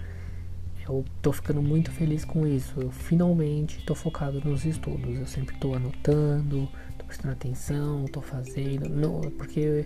eu 0.89 1.05
tô 1.21 1.33
ficando 1.33 1.61
muito 1.61 1.91
feliz 1.91 2.25
com 2.25 2.47
isso. 2.47 2.81
Eu 2.81 2.93
finalmente 2.93 3.85
tô 3.85 3.93
focado 3.93 4.41
nos 4.49 4.65
estudos. 4.65 5.19
Eu 5.19 5.27
sempre 5.27 5.57
tô 5.57 5.75
anotando, 5.75 6.69
tô 6.97 7.05
prestando 7.05 7.33
atenção, 7.33 8.05
tô 8.05 8.21
fazendo. 8.21 8.89
Não, 8.89 9.21
porque 9.33 9.85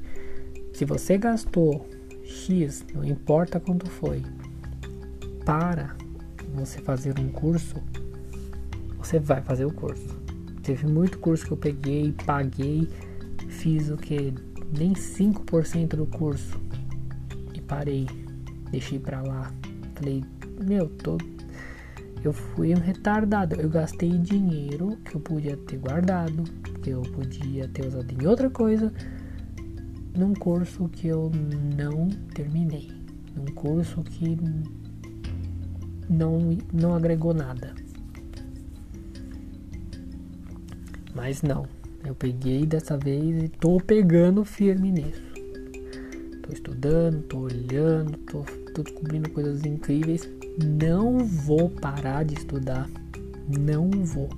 se 0.75 0.85
você 0.85 1.17
gastou 1.17 1.89
X, 2.23 2.85
não 2.93 3.03
importa 3.03 3.59
quanto 3.59 3.89
foi, 3.89 4.23
para 5.47 5.97
você 6.55 6.81
fazer 6.81 7.19
um 7.19 7.29
curso, 7.29 7.77
você 8.99 9.19
vai 9.19 9.41
fazer 9.43 9.65
o 9.65 9.73
curso. 9.73 10.21
Teve 10.63 10.87
muito 10.87 11.19
curso 11.19 11.47
que 11.47 11.53
eu 11.53 11.57
peguei, 11.57 12.15
paguei, 12.25 12.89
fiz 13.49 13.91
o 13.91 13.97
que? 13.97 14.33
Nem 14.77 14.93
5% 14.93 15.97
do 15.97 16.07
curso. 16.07 16.61
E 17.55 17.61
parei. 17.61 18.07
Deixei 18.71 18.99
pra 18.99 19.23
lá. 19.23 19.53
Falei, 19.95 20.23
meu, 20.65 20.89
tô. 20.89 21.19
Eu 22.23 22.33
fui 22.33 22.75
um 22.75 22.79
retardado. 22.79 23.57
Eu 23.57 23.69
gastei 23.69 24.11
dinheiro 24.19 24.97
que 25.05 25.17
eu 25.17 25.21
podia 25.21 25.57
ter 25.57 25.79
guardado, 25.79 26.45
que 26.83 26.91
eu 26.91 27.03
podia 27.03 27.67
ter 27.69 27.87
usado 27.87 28.13
em 28.13 28.27
outra 28.27 28.51
coisa, 28.51 28.93
num 30.17 30.35
curso 30.35 30.89
que 30.89 31.09
eu 31.09 31.31
não 31.77 32.09
terminei. 32.35 32.91
Num 33.35 33.47
curso 33.55 34.03
que 34.03 34.37
não, 36.11 36.59
não 36.73 36.94
agregou 36.94 37.33
nada. 37.33 37.73
Mas 41.14 41.42
não, 41.42 41.66
eu 42.05 42.14
peguei 42.14 42.66
dessa 42.66 42.96
vez 42.96 43.44
e 43.44 43.49
tô 43.49 43.79
pegando 43.79 44.44
firme 44.44 44.90
nisso. 44.90 45.23
Tô 46.42 46.53
estudando, 46.53 47.23
tô 47.23 47.38
olhando, 47.40 48.18
tô, 48.18 48.42
tô 48.75 48.83
descobrindo 48.83 49.31
coisas 49.31 49.64
incríveis. 49.64 50.29
Não 50.59 51.18
vou 51.25 51.70
parar 51.70 52.25
de 52.25 52.35
estudar. 52.35 52.88
Não 53.49 53.88
vou. 53.90 54.29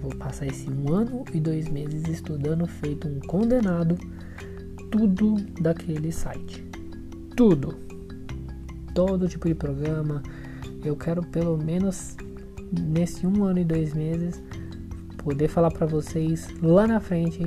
Vou 0.00 0.14
passar 0.16 0.46
esse 0.46 0.68
um 0.68 0.92
ano 0.92 1.24
e 1.32 1.38
dois 1.38 1.68
meses 1.68 2.08
estudando, 2.08 2.66
feito 2.66 3.06
um 3.06 3.20
condenado, 3.20 3.96
tudo 4.90 5.36
daquele 5.60 6.10
site. 6.10 6.64
Tudo. 7.36 7.76
Todo 8.94 9.28
tipo 9.28 9.46
de 9.46 9.54
programa. 9.54 10.22
Eu 10.84 10.96
quero 10.96 11.22
pelo 11.22 11.56
menos 11.56 12.16
nesse 12.80 13.26
um 13.26 13.44
ano 13.44 13.60
e 13.60 13.64
dois 13.64 13.94
meses 13.94 14.42
poder 15.18 15.48
falar 15.48 15.70
para 15.70 15.86
vocês 15.86 16.48
lá 16.60 16.86
na 16.86 17.00
frente. 17.00 17.40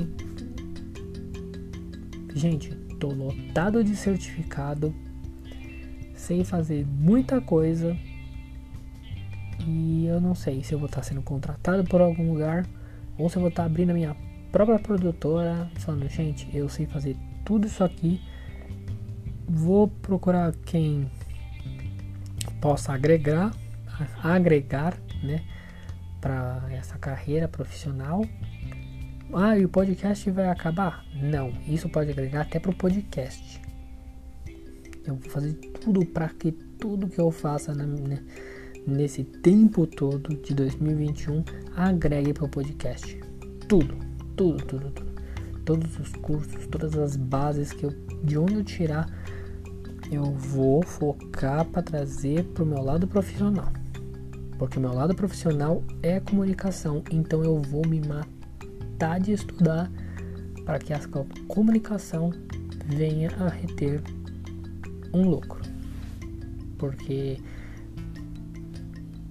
Gente, 2.34 2.76
tô 3.00 3.08
lotado 3.08 3.84
de 3.84 3.96
certificado, 3.96 4.94
sei 6.16 6.44
fazer 6.44 6.86
muita 6.86 7.42
coisa 7.42 7.96
e 9.68 10.06
eu 10.06 10.22
não 10.22 10.36
sei 10.36 10.64
se 10.64 10.74
eu 10.74 10.80
vou 10.80 10.88
estar 10.88 11.04
sendo 11.04 11.22
contratado 11.22 11.84
por 11.86 12.02
algum 12.02 12.32
lugar 12.32 12.66
ou 13.18 13.30
se 13.30 13.38
eu 13.38 13.42
vou 13.42 13.50
estar 13.50 13.66
abrindo 13.66 13.92
a 13.92 13.94
minha 13.94 14.16
própria 14.52 14.80
produtora, 14.80 15.70
falando, 15.76 16.08
gente, 16.08 16.48
eu 16.54 16.70
sei 16.70 16.86
fazer 16.86 17.18
tudo 17.44 17.68
isso 17.68 17.84
aqui. 17.84 18.22
Vou 19.48 19.88
procurar 19.88 20.54
quem 20.66 21.10
possa 22.66 22.94
agregar, 22.94 23.52
agregar, 24.24 24.98
né? 25.22 25.46
para 26.20 26.64
essa 26.72 26.98
carreira 26.98 27.48
profissional. 27.48 28.26
Ah, 29.32 29.56
e 29.56 29.64
o 29.64 29.70
podcast 29.70 30.32
vai 30.32 30.50
acabar? 30.50 31.06
Não, 31.14 31.54
isso 31.68 31.88
pode 31.88 32.10
agregar 32.10 32.42
até 32.42 32.60
para 32.60 32.72
o 32.72 32.76
podcast. 32.76 33.62
Eu 35.06 35.14
vou 35.14 35.30
fazer 35.30 35.54
tudo 35.80 36.04
para 36.08 36.28
que 36.30 36.52
tudo 36.52 37.08
que 37.08 37.20
eu 37.20 37.30
faça 37.30 37.72
na, 37.72 37.86
né, 37.86 38.24
nesse 38.88 39.24
tempo 39.24 39.86
todo 39.86 40.36
de 40.36 40.56
2021 40.56 41.44
agregue 41.76 42.34
para 42.34 42.46
o 42.46 42.50
podcast. 42.50 43.16
Tudo, 43.70 43.96
tudo, 44.36 44.66
tudo, 44.66 44.90
tudo. 44.90 45.16
Todos 45.64 46.00
os 46.00 46.14
cursos, 46.14 46.66
todas 46.66 46.98
as 46.98 47.16
bases 47.16 47.72
que 47.72 47.86
eu, 47.86 47.92
de 48.24 48.40
onde 48.40 48.56
eu 48.56 48.64
tirar, 48.64 49.08
eu 50.12 50.24
vou 50.24 50.84
focar 50.84 51.66
para 51.66 51.82
trazer 51.82 52.44
para 52.46 52.64
o 52.64 52.66
meu 52.66 52.82
lado 52.82 53.08
profissional 53.08 53.72
porque 54.58 54.80
meu 54.80 54.94
lado 54.94 55.14
profissional 55.14 55.84
é 56.02 56.20
comunicação, 56.20 57.04
então 57.12 57.44
eu 57.44 57.62
vou 57.62 57.86
me 57.86 58.02
matar 58.02 59.20
de 59.20 59.34
estudar 59.34 59.92
para 60.64 60.80
que 60.80 60.94
a 60.94 61.00
comunicação 61.48 62.32
venha 62.86 63.30
a 63.38 63.50
reter 63.50 64.02
um 65.14 65.28
lucro. 65.30 65.62
Porque 66.78 67.38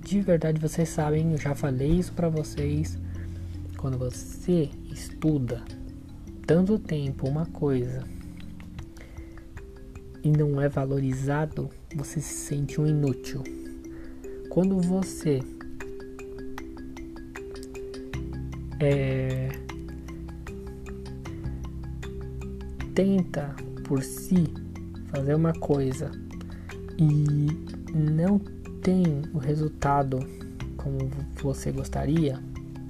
de 0.02 0.20
verdade 0.20 0.60
vocês 0.60 0.90
sabem, 0.90 1.32
eu 1.32 1.38
já 1.38 1.54
falei 1.54 1.90
isso 1.90 2.12
para 2.12 2.28
vocês, 2.28 2.98
quando 3.78 3.98
você 3.98 4.68
estuda 4.92 5.62
tanto 6.46 6.78
tempo 6.78 7.26
uma 7.26 7.46
coisa 7.46 8.04
e 10.24 10.30
não 10.30 10.58
é 10.58 10.68
valorizado, 10.68 11.68
você 11.94 12.18
se 12.18 12.32
sente 12.32 12.80
um 12.80 12.86
inútil. 12.86 13.44
Quando 14.48 14.80
você 14.80 15.40
é, 18.80 19.50
tenta 22.94 23.54
por 23.84 24.02
si 24.02 24.44
fazer 25.08 25.34
uma 25.34 25.52
coisa 25.52 26.10
e 26.98 27.46
não 27.94 28.38
tem 28.80 29.04
o 29.34 29.38
resultado 29.38 30.20
como 30.78 30.98
você 31.42 31.70
gostaria, 31.70 32.40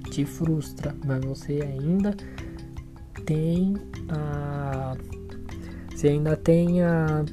te 0.09 0.25
frustra, 0.25 0.95
mas 1.05 1.23
você 1.25 1.61
ainda 1.61 2.15
tem 3.25 3.73
a 4.09 4.95
você 5.95 6.09
ainda 6.09 6.35
tem 6.35 6.81
a 6.81 7.23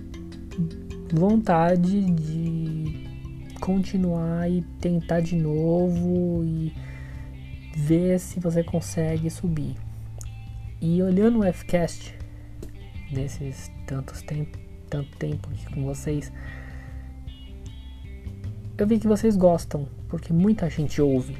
vontade 1.12 2.04
de 2.12 3.52
continuar 3.60 4.48
e 4.48 4.62
tentar 4.80 5.18
de 5.18 5.34
novo 5.34 6.44
e 6.44 6.72
ver 7.76 8.20
se 8.20 8.38
você 8.38 8.62
consegue 8.62 9.28
subir. 9.28 9.74
E 10.80 11.02
olhando 11.02 11.40
o 11.40 11.52
Fcast 11.52 12.16
nesses 13.10 13.68
tantos 13.84 14.22
tempo, 14.22 14.56
tanto 14.88 15.16
tempo 15.16 15.48
aqui 15.50 15.74
com 15.74 15.84
vocês, 15.84 16.32
eu 18.78 18.86
vi 18.86 19.00
que 19.00 19.08
vocês 19.08 19.36
gostam, 19.36 19.88
porque 20.08 20.32
muita 20.32 20.70
gente 20.70 21.02
ouve. 21.02 21.36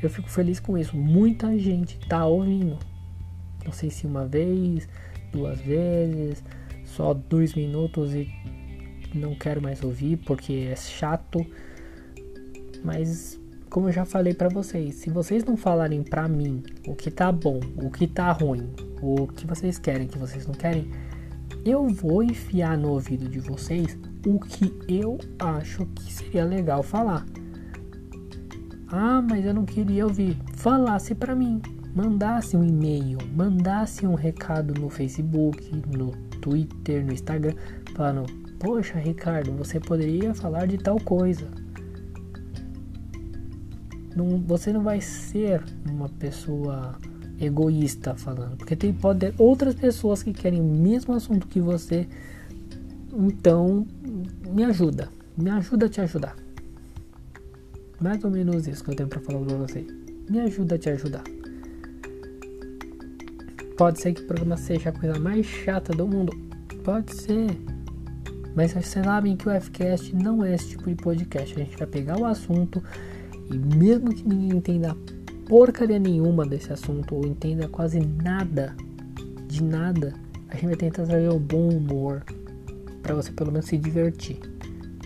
Eu 0.00 0.08
fico 0.08 0.30
feliz 0.30 0.60
com 0.60 0.78
isso. 0.78 0.96
Muita 0.96 1.58
gente 1.58 1.98
tá 2.08 2.24
ouvindo. 2.24 2.78
Não 3.64 3.72
sei 3.72 3.90
se 3.90 4.06
uma 4.06 4.24
vez, 4.26 4.88
duas 5.32 5.60
vezes, 5.60 6.42
só 6.84 7.14
dois 7.14 7.54
minutos 7.54 8.14
e 8.14 8.28
não 9.14 9.34
quero 9.34 9.62
mais 9.62 9.82
ouvir 9.82 10.16
porque 10.18 10.68
é 10.70 10.76
chato. 10.76 11.44
Mas 12.84 13.38
como 13.68 13.88
eu 13.88 13.92
já 13.92 14.04
falei 14.04 14.34
para 14.34 14.48
vocês, 14.48 14.94
se 14.96 15.10
vocês 15.10 15.44
não 15.44 15.56
falarem 15.56 16.02
para 16.02 16.26
mim 16.26 16.62
o 16.86 16.94
que 16.94 17.10
tá 17.10 17.30
bom, 17.30 17.60
o 17.76 17.90
que 17.90 18.06
tá 18.06 18.32
ruim, 18.32 18.70
o 19.02 19.26
que 19.26 19.46
vocês 19.46 19.78
querem, 19.78 20.06
o 20.06 20.10
que 20.10 20.18
vocês 20.18 20.46
não 20.46 20.54
querem, 20.54 20.90
eu 21.64 21.86
vou 21.88 22.22
enfiar 22.22 22.78
no 22.78 22.90
ouvido 22.90 23.28
de 23.28 23.40
vocês 23.40 23.98
o 24.26 24.38
que 24.38 24.72
eu 24.88 25.18
acho 25.38 25.84
que 25.86 26.12
seria 26.12 26.44
legal 26.44 26.82
falar. 26.82 27.26
Ah, 28.88 29.20
mas 29.20 29.44
eu 29.44 29.52
não 29.52 29.66
queria 29.66 30.06
ouvir. 30.06 30.36
Falasse 30.54 31.14
para 31.14 31.34
mim, 31.34 31.60
mandasse 31.94 32.56
um 32.56 32.64
e-mail, 32.64 33.18
mandasse 33.34 34.06
um 34.06 34.14
recado 34.14 34.74
no 34.78 34.88
Facebook, 34.88 35.70
no 35.96 36.12
Twitter, 36.40 37.04
no 37.04 37.12
Instagram, 37.12 37.54
falando: 37.94 38.26
Poxa, 38.58 38.98
Ricardo, 38.98 39.52
você 39.52 39.78
poderia 39.78 40.34
falar 40.34 40.66
de 40.66 40.78
tal 40.78 40.98
coisa. 41.00 41.46
Não, 44.14 44.38
você 44.40 44.72
não 44.72 44.82
vai 44.82 45.00
ser 45.00 45.62
uma 45.88 46.08
pessoa 46.08 46.98
egoísta 47.40 48.14
falando, 48.16 48.56
porque 48.56 48.74
tem 48.74 48.92
pode 48.92 49.20
ter 49.20 49.34
outras 49.38 49.74
pessoas 49.74 50.22
que 50.22 50.32
querem 50.32 50.60
o 50.60 50.64
mesmo 50.64 51.14
assunto 51.14 51.46
que 51.46 51.60
você. 51.60 52.08
Então, 53.12 53.86
me 54.52 54.64
ajuda, 54.64 55.08
me 55.36 55.50
ajuda 55.50 55.86
a 55.86 55.88
te 55.88 56.00
ajudar. 56.00 56.36
Mais 58.00 58.22
ou 58.22 58.30
menos 58.30 58.66
isso 58.66 58.84
que 58.84 58.90
eu 58.90 58.94
tenho 58.94 59.08
para 59.08 59.20
falar 59.20 59.44
para 59.44 59.56
você. 59.56 59.86
Me 60.28 60.40
ajuda 60.40 60.76
a 60.76 60.78
te 60.78 60.90
ajudar. 60.90 61.24
Pode 63.78 64.00
ser 64.00 64.12
que 64.12 64.22
o 64.22 64.26
programa 64.26 64.56
seja 64.56 64.90
a 64.90 64.92
coisa 64.92 65.18
mais 65.18 65.46
chata 65.46 65.96
do 65.96 66.06
mundo. 66.06 66.36
Pode 66.84 67.14
ser. 67.14 67.46
Mas 68.54 68.72
vocês 68.72 68.88
sabem 68.88 69.36
que 69.36 69.48
o 69.48 69.60
Fcast 69.60 70.14
não 70.16 70.44
é 70.44 70.54
esse 70.54 70.70
tipo 70.70 70.90
de 70.90 70.96
podcast. 70.96 71.54
A 71.54 71.64
gente 71.64 71.78
vai 71.78 71.86
pegar 71.86 72.18
o 72.18 72.24
assunto 72.24 72.82
e 73.48 73.56
mesmo 73.56 74.12
que 74.12 74.28
ninguém 74.28 74.58
entenda 74.58 74.96
porcaria 75.46 75.98
nenhuma 75.98 76.44
desse 76.44 76.72
assunto 76.72 77.14
ou 77.14 77.24
entenda 77.24 77.68
quase 77.68 78.00
nada 78.00 78.74
de 79.46 79.62
nada, 79.62 80.12
a 80.48 80.54
gente 80.54 80.66
vai 80.66 80.76
tentar 80.76 81.04
trazer 81.04 81.30
o 81.30 81.38
bom 81.38 81.68
humor 81.70 82.22
para 83.02 83.14
você 83.14 83.32
pelo 83.32 83.50
menos 83.50 83.66
se 83.66 83.78
divertir. 83.78 84.38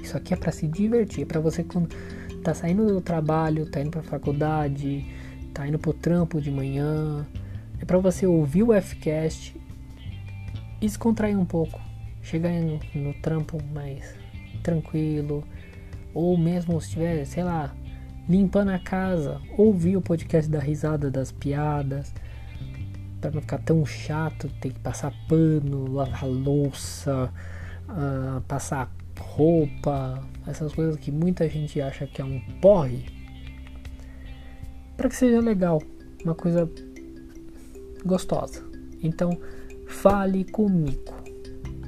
Isso 0.03 0.17
aqui 0.17 0.35
é 0.35 0.37
para 0.37 0.51
se 0.51 0.67
divertir, 0.67 1.23
é 1.23 1.27
para 1.27 1.41
você 1.41 1.63
quando 1.63 1.95
tá 2.43 2.53
saindo 2.53 2.87
do 2.87 3.01
trabalho, 3.01 3.71
tá 3.71 3.81
indo 3.81 3.91
para 3.91 4.03
faculdade, 4.03 5.07
tá 5.55 5.67
indo 5.67 5.79
pro 5.79 5.93
trampo 5.93 6.41
de 6.41 6.51
manhã, 6.51 7.25
é 7.83 7.85
para 7.85 7.99
você 7.99 8.25
ouvir 8.29 8.63
o 8.63 8.81
Fcast 8.81 9.57
e 10.81 10.87
descontrair 10.87 11.37
um 11.37 11.45
pouco. 11.45 11.81
Chegar 12.23 12.53
no, 12.53 12.79
no 12.95 13.13
trampo 13.15 13.59
mais 13.75 14.15
tranquilo, 14.63 15.43
ou 16.15 16.39
mesmo 16.39 16.81
se 16.81 16.87
estiver, 16.87 17.25
sei 17.25 17.43
lá, 17.43 17.75
limpando 18.29 18.71
a 18.71 18.79
casa, 18.79 19.41
ouvir 19.59 19.97
o 19.97 20.01
podcast 20.01 20.49
da 20.49 20.61
risada 20.61 21.11
das 21.11 21.33
piadas, 21.33 22.15
para 23.21 23.33
não 23.33 23.41
ficar 23.41 23.59
tão 23.59 23.85
chato, 23.85 24.49
ter 24.61 24.73
que 24.73 24.79
passar 24.79 25.13
pano, 25.29 25.91
lavar 25.91 26.29
louça, 26.29 27.33
uh, 27.89 28.41
passar 28.43 28.95
roupa, 29.19 30.23
essas 30.47 30.73
coisas 30.73 30.97
que 30.97 31.11
muita 31.11 31.49
gente 31.49 31.81
acha 31.81 32.07
que 32.07 32.23
é 32.23 32.25
um 32.25 32.41
porre, 32.61 33.07
para 34.97 35.09
que 35.09 35.17
seja 35.17 35.41
legal, 35.41 35.83
uma 36.25 36.37
coisa 36.37 36.71
gostosa. 38.05 38.63
Então, 39.03 39.37
fale 39.87 40.45
comigo. 40.45 41.15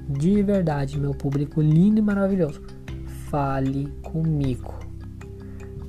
De 0.09 0.43
verdade, 0.43 1.01
meu 1.01 1.13
público 1.13 1.61
lindo 1.61 1.99
e 1.99 2.03
maravilhoso, 2.03 2.61
fale 3.31 3.89
comigo. 4.03 4.75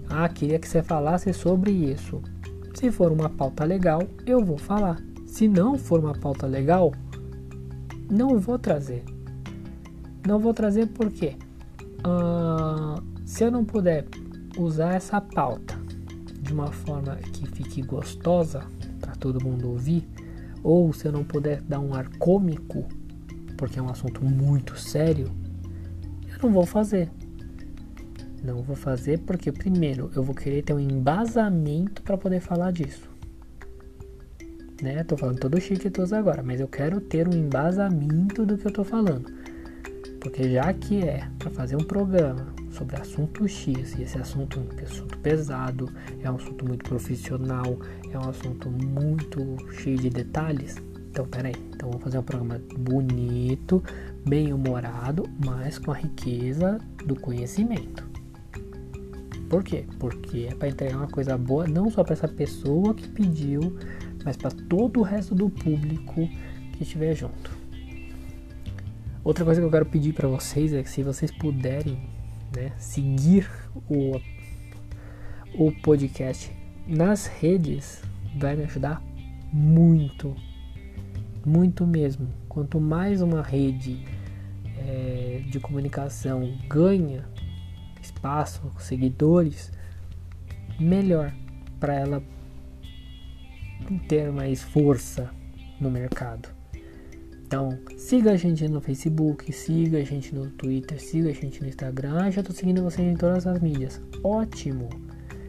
Ah, 0.09 0.29
queria 0.29 0.59
que 0.59 0.67
você 0.67 0.81
falasse 0.81 1.33
sobre 1.33 1.71
isso. 1.71 2.21
Se 2.73 2.91
for 2.91 3.11
uma 3.11 3.29
pauta 3.29 3.65
legal, 3.65 4.01
eu 4.25 4.43
vou 4.43 4.57
falar. 4.57 5.01
Se 5.25 5.47
não 5.47 5.77
for 5.77 5.99
uma 5.99 6.13
pauta 6.13 6.45
legal, 6.47 6.93
não 8.09 8.39
vou 8.39 8.57
trazer. 8.57 9.03
Não 10.25 10.39
vou 10.39 10.53
trazer 10.53 10.87
porque 10.87 11.35
uh, 12.05 13.03
se 13.25 13.43
eu 13.43 13.51
não 13.51 13.65
puder 13.65 14.05
usar 14.57 14.93
essa 14.93 15.19
pauta 15.19 15.75
de 16.41 16.53
uma 16.53 16.71
forma 16.71 17.15
que 17.33 17.47
fique 17.47 17.81
gostosa 17.81 18.63
para 19.01 19.13
todo 19.15 19.43
mundo 19.43 19.69
ouvir, 19.69 20.07
ou 20.65 20.91
se 20.91 21.05
eu 21.05 21.11
não 21.11 21.23
puder 21.23 21.61
dar 21.61 21.79
um 21.79 21.93
ar 21.93 22.09
cômico, 22.17 22.87
porque 23.55 23.77
é 23.77 23.81
um 23.81 23.87
assunto 23.87 24.25
muito 24.25 24.75
sério, 24.75 25.31
eu 26.27 26.39
não 26.41 26.51
vou 26.51 26.65
fazer. 26.65 27.11
Não 28.43 28.63
vou 28.63 28.75
fazer 28.75 29.19
porque, 29.19 29.51
primeiro, 29.51 30.09
eu 30.15 30.23
vou 30.23 30.33
querer 30.33 30.63
ter 30.63 30.73
um 30.73 30.79
embasamento 30.79 32.01
para 32.01 32.17
poder 32.17 32.39
falar 32.39 32.71
disso. 32.71 33.07
Né? 34.81 35.03
Tô 35.03 35.15
falando 35.15 35.39
todo 35.39 35.61
chiquetoso 35.61 36.15
agora, 36.15 36.41
mas 36.41 36.59
eu 36.59 36.67
quero 36.67 36.99
ter 36.99 37.27
um 37.27 37.33
embasamento 37.33 38.43
do 38.43 38.57
que 38.57 38.65
eu 38.65 38.71
tô 38.71 38.83
falando. 38.83 39.31
Porque 40.19 40.49
já 40.49 40.73
que 40.73 41.03
é 41.03 41.29
para 41.37 41.51
fazer 41.51 41.75
um 41.75 41.83
programa 41.83 42.47
sobre 42.75 42.97
assunto 42.97 43.47
X, 43.47 43.95
e 43.97 44.03
esse 44.03 44.17
assunto 44.17 44.59
é 44.59 44.81
um 44.81 44.85
assunto 44.85 45.17
pesado, 45.19 45.89
é 46.21 46.29
um 46.29 46.35
assunto 46.35 46.65
muito 46.65 46.83
profissional, 46.83 47.79
é 48.11 48.17
um 48.17 48.29
assunto 48.29 48.69
muito 48.69 49.57
cheio 49.79 49.97
de 49.97 50.09
detalhes, 50.09 50.75
então 51.09 51.25
peraí, 51.25 51.55
então 51.73 51.89
vamos 51.89 52.03
fazer 52.03 52.17
um 52.17 52.23
programa 52.23 52.61
bonito, 52.77 53.81
bem 54.27 54.51
humorado, 54.51 55.23
mas 55.43 55.79
com 55.79 55.91
a 55.91 55.95
riqueza 55.95 56.77
do 57.05 57.15
conhecimento. 57.15 58.05
Por 59.49 59.63
quê? 59.63 59.85
Porque 59.99 60.49
é 60.51 60.55
para 60.55 60.67
entregar 60.67 60.97
uma 60.97 61.07
coisa 61.07 61.37
boa 61.37 61.65
não 61.67 61.89
só 61.89 62.03
para 62.03 62.13
essa 62.13 62.27
pessoa 62.27 62.93
que 62.93 63.07
pediu, 63.07 63.77
mas 64.25 64.35
para 64.35 64.51
todo 64.51 64.99
o 64.99 65.03
resto 65.03 65.33
do 65.33 65.49
público 65.49 66.27
que 66.73 66.83
estiver 66.83 67.15
junto. 67.15 67.55
Outra 69.23 69.45
coisa 69.45 69.61
que 69.61 69.65
eu 69.65 69.71
quero 69.71 69.85
pedir 69.85 70.13
para 70.13 70.27
vocês 70.27 70.73
é 70.73 70.83
que 70.83 70.89
se 70.89 71.01
vocês 71.01 71.31
puderem 71.31 71.97
né, 72.55 72.73
seguir 72.77 73.49
o, 73.89 74.19
o 75.53 75.71
podcast 75.81 76.51
nas 76.87 77.25
redes, 77.25 78.01
vai 78.37 78.55
me 78.55 78.63
ajudar 78.63 79.01
muito, 79.51 80.35
muito 81.45 81.87
mesmo. 81.87 82.27
Quanto 82.49 82.79
mais 82.79 83.21
uma 83.21 83.41
rede 83.41 84.05
é, 84.77 85.41
de 85.49 85.59
comunicação 85.59 86.57
ganha 86.67 87.25
espaço, 88.01 88.71
seguidores, 88.79 89.71
melhor 90.79 91.33
para 91.79 91.95
ela 91.95 92.23
ter 94.07 94.31
mais 94.31 94.61
força 94.61 95.29
no 95.79 95.89
mercado. 95.89 96.54
Então, 97.45 97.77
siga 97.95 98.31
a 98.31 98.35
gente 98.35 98.67
no 98.67 98.81
Facebook, 98.81 99.51
siga 99.53 99.99
a 99.99 100.03
gente 100.03 100.33
no 100.33 100.49
Twitter, 100.49 100.99
siga 100.99 101.29
a 101.29 101.33
gente 101.33 101.61
no 101.61 101.67
Instagram. 101.67 102.17
Ah, 102.19 102.31
já 102.31 102.41
tô 102.41 102.51
seguindo 102.51 102.81
vocês 102.81 103.07
em 103.07 103.15
todas 103.15 103.45
as 103.45 103.59
mídias. 103.59 104.01
Ótimo! 104.23 104.89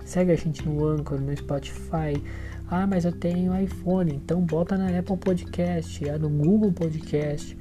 Segue 0.05 0.31
a 0.31 0.37
gente 0.37 0.69
no 0.69 0.87
Anchor, 0.87 1.19
no 1.19 1.35
Spotify. 1.35 2.23
Ah, 2.69 2.87
mas 2.87 3.07
eu 3.07 3.13
tenho 3.13 3.59
iPhone, 3.59 4.15
então 4.15 4.43
bota 4.43 4.77
na 4.77 4.97
Apple 4.99 5.17
Podcast, 5.17 6.07
é 6.07 6.19
no 6.19 6.29
Google 6.29 6.71
Podcast. 6.71 7.57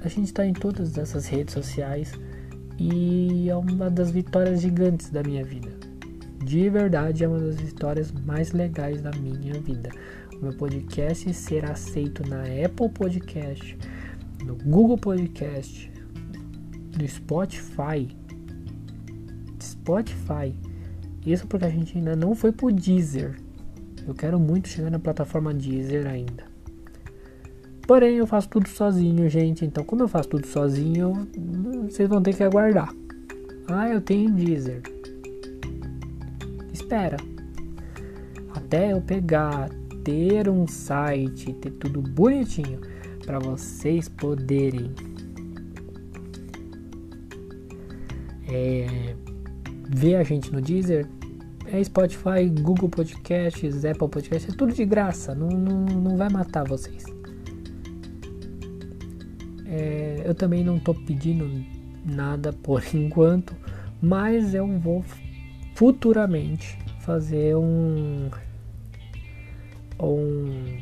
A 0.00 0.08
gente 0.08 0.26
está 0.26 0.46
em 0.46 0.54
todas 0.54 0.96
essas 0.96 1.26
redes 1.26 1.52
sociais 1.52 2.12
e 2.78 3.50
é 3.50 3.56
uma 3.56 3.90
das 3.90 4.10
vitórias 4.10 4.62
gigantes 4.62 5.10
da 5.10 5.22
minha 5.22 5.44
vida. 5.44 5.70
De 6.42 6.70
verdade, 6.70 7.24
é 7.24 7.28
uma 7.28 7.40
das 7.40 7.60
histórias 7.60 8.12
mais 8.12 8.52
legais 8.52 9.02
da 9.02 9.10
minha 9.12 9.60
vida. 9.60 9.90
Meu 10.40 10.52
podcast 10.52 11.32
ser 11.32 11.64
aceito 11.64 12.22
na 12.28 12.42
Apple 12.42 12.90
Podcast, 12.90 13.76
no 14.44 14.54
Google 14.54 14.98
Podcast, 14.98 15.90
no 16.98 17.08
Spotify. 17.08 18.06
Spotify. 19.60 20.54
Isso 21.24 21.46
porque 21.46 21.64
a 21.64 21.70
gente 21.70 21.96
ainda 21.96 22.14
não 22.14 22.34
foi 22.34 22.52
pro 22.52 22.70
Deezer. 22.70 23.34
Eu 24.06 24.14
quero 24.14 24.38
muito 24.38 24.68
chegar 24.68 24.90
na 24.90 24.98
plataforma 24.98 25.54
Deezer 25.54 26.06
ainda. 26.06 26.44
Porém, 27.86 28.16
eu 28.16 28.26
faço 28.26 28.48
tudo 28.48 28.68
sozinho, 28.68 29.28
gente. 29.30 29.64
Então, 29.64 29.84
como 29.84 30.02
eu 30.02 30.08
faço 30.08 30.28
tudo 30.28 30.46
sozinho, 30.46 31.26
vocês 31.88 32.08
vão 32.08 32.22
ter 32.22 32.34
que 32.34 32.42
aguardar. 32.42 32.92
Ah, 33.68 33.88
eu 33.88 34.00
tenho 34.00 34.30
Deezer. 34.30 34.82
Espera. 36.72 37.16
Até 38.54 38.92
eu 38.92 39.00
pegar, 39.00 39.70
ter 40.06 40.48
um 40.48 40.68
site, 40.68 41.52
ter 41.54 41.72
tudo 41.72 42.00
bonitinho 42.00 42.80
para 43.24 43.40
vocês 43.40 44.08
poderem 44.08 44.94
é, 48.48 49.16
ver 49.90 50.14
a 50.14 50.22
gente 50.22 50.52
no 50.52 50.60
Deezer. 50.60 51.08
É 51.66 51.82
Spotify, 51.82 52.48
Google 52.62 52.88
Podcasts, 52.88 53.84
Apple 53.84 54.08
Podcasts, 54.08 54.54
é 54.54 54.56
tudo 54.56 54.72
de 54.72 54.84
graça, 54.84 55.34
não, 55.34 55.48
não, 55.48 55.84
não 55.84 56.16
vai 56.16 56.28
matar 56.28 56.62
vocês. 56.62 57.04
É, 59.66 60.22
eu 60.24 60.36
também 60.36 60.62
não 60.62 60.76
estou 60.76 60.94
pedindo 60.94 61.50
nada 62.04 62.52
por 62.52 62.80
enquanto, 62.94 63.56
mas 64.00 64.54
eu 64.54 64.68
vou 64.78 65.04
futuramente 65.74 66.78
fazer 67.00 67.56
um 67.56 68.30
um, 70.00 70.78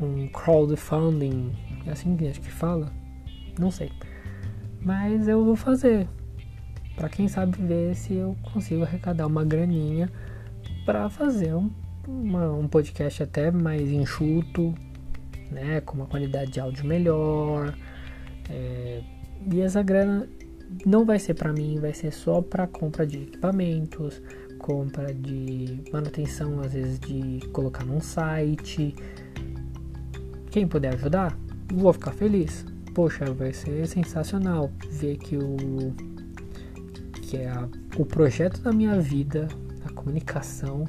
um 0.00 0.28
crowdfunding, 0.28 1.52
é 1.86 1.90
assim 1.90 2.16
que 2.16 2.28
acho 2.28 2.40
que 2.40 2.50
fala, 2.50 2.92
não 3.58 3.70
sei, 3.70 3.90
mas 4.80 5.28
eu 5.28 5.44
vou 5.44 5.56
fazer. 5.56 6.08
Para 6.96 7.08
quem 7.08 7.26
sabe 7.26 7.58
ver 7.58 7.94
se 7.96 8.14
eu 8.14 8.36
consigo 8.52 8.84
arrecadar 8.84 9.26
uma 9.26 9.44
graninha 9.44 10.08
para 10.86 11.08
fazer 11.08 11.52
um, 11.54 11.70
uma, 12.06 12.52
um 12.52 12.68
podcast 12.68 13.22
até 13.22 13.50
mais 13.50 13.90
enxuto, 13.90 14.74
né, 15.50 15.80
com 15.80 15.96
uma 15.96 16.06
qualidade 16.06 16.52
de 16.52 16.60
áudio 16.60 16.84
melhor. 16.84 17.74
É, 18.48 19.02
e 19.50 19.60
essa 19.60 19.82
grana 19.82 20.28
não 20.86 21.04
vai 21.04 21.18
ser 21.18 21.34
para 21.34 21.52
mim, 21.52 21.78
vai 21.80 21.92
ser 21.92 22.12
só 22.12 22.40
para 22.40 22.66
compra 22.66 23.06
de 23.06 23.18
equipamentos, 23.22 24.20
compra 24.64 25.12
de 25.12 25.82
manutenção, 25.92 26.60
às 26.60 26.72
vezes 26.72 26.98
de 26.98 27.46
colocar 27.48 27.84
num 27.84 28.00
site. 28.00 28.94
Quem 30.50 30.66
puder 30.66 30.94
ajudar, 30.94 31.38
vou 31.70 31.92
ficar 31.92 32.12
feliz. 32.12 32.64
Poxa, 32.94 33.26
vai 33.34 33.52
ser 33.52 33.86
sensacional 33.86 34.72
ver 34.90 35.18
que 35.18 35.36
o 35.36 35.92
que 37.20 37.36
é 37.36 37.50
a, 37.50 37.68
o 37.98 38.06
projeto 38.06 38.62
da 38.62 38.72
minha 38.72 38.98
vida, 38.98 39.48
a 39.84 39.92
comunicação, 39.92 40.86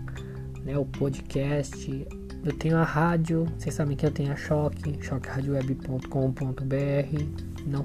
né, 0.63 0.77
o 0.77 0.85
podcast, 0.85 2.07
eu 2.45 2.53
tenho 2.53 2.77
a 2.77 2.83
rádio, 2.83 3.45
vocês 3.57 3.75
sabem 3.75 3.97
que 3.97 4.05
eu 4.05 4.11
tenho 4.11 4.31
a 4.31 4.37
Choque, 4.37 4.97
choqueradioweb.com.br. 5.01 7.65
Não 7.65 7.83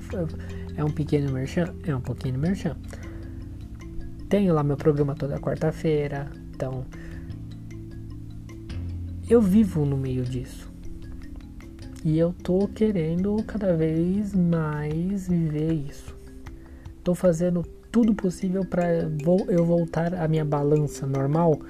é 0.76 0.85
um 0.85 0.90
pequeno 0.90 1.33
merchan, 1.33 1.74
é 1.85 1.96
um 1.96 2.00
pequeno 2.00 2.38
merchan. 2.38 2.76
Tenho 4.31 4.55
lá 4.55 4.62
meu 4.62 4.77
programa 4.77 5.12
toda 5.16 5.40
quarta-feira, 5.40 6.31
então 6.55 6.87
eu 9.29 9.43
vivo 9.43 9.85
no 9.85 9.97
meio 9.97 10.23
disso. 10.23 10.73
E 12.05 12.16
eu 12.16 12.33
tô 12.33 12.69
querendo 12.69 13.37
cada 13.43 13.75
vez 13.75 14.33
mais 14.33 15.27
viver 15.27 15.73
isso. 15.73 16.16
Tô 17.03 17.12
fazendo 17.12 17.64
tudo 17.90 18.14
possível 18.14 18.64
para 18.64 18.87
eu 19.49 19.64
voltar 19.64 20.14
à 20.14 20.29
minha 20.29 20.45
balança 20.45 21.09
normal 21.09 21.61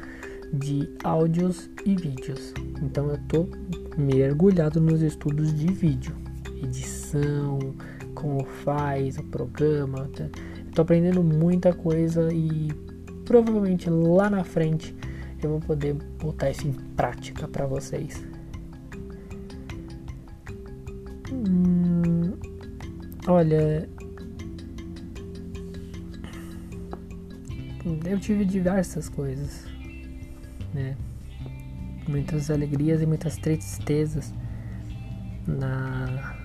de 0.53 0.87
áudios 1.03 1.71
e 1.87 1.97
vídeos. 1.97 2.53
Então 2.83 3.09
eu 3.09 3.19
tô 3.27 3.49
mergulhado 3.97 4.83
nos 4.83 5.01
estudos 5.01 5.55
de 5.55 5.73
vídeo, 5.73 6.15
edição, 6.63 7.59
como 8.15 8.45
faz 8.45 9.17
o 9.17 9.23
programa. 9.25 10.11
Tô 10.75 10.83
aprendendo 10.83 11.23
muita 11.23 11.73
coisa 11.73 12.33
e 12.33 12.69
provavelmente 13.25 13.89
lá 13.91 14.31
na 14.31 14.45
frente 14.45 14.95
eu 15.43 15.51
vou 15.51 15.61
poder 15.61 15.95
botar 16.19 16.51
isso 16.51 16.67
em 16.67 16.73
prática 16.73 17.49
para 17.49 17.67
vocês. 17.67 18.23
Hum, 21.33 22.33
olha, 23.27 23.89
eu 28.05 28.21
tive 28.21 28.45
diversas 28.45 29.09
coisas 29.09 29.71
né? 30.73 30.97
Muitas 32.09 32.51
alegrias 32.51 33.03
e 33.03 33.07
muitas 33.07 33.37
tristezas 33.37 34.33
na 35.47 36.37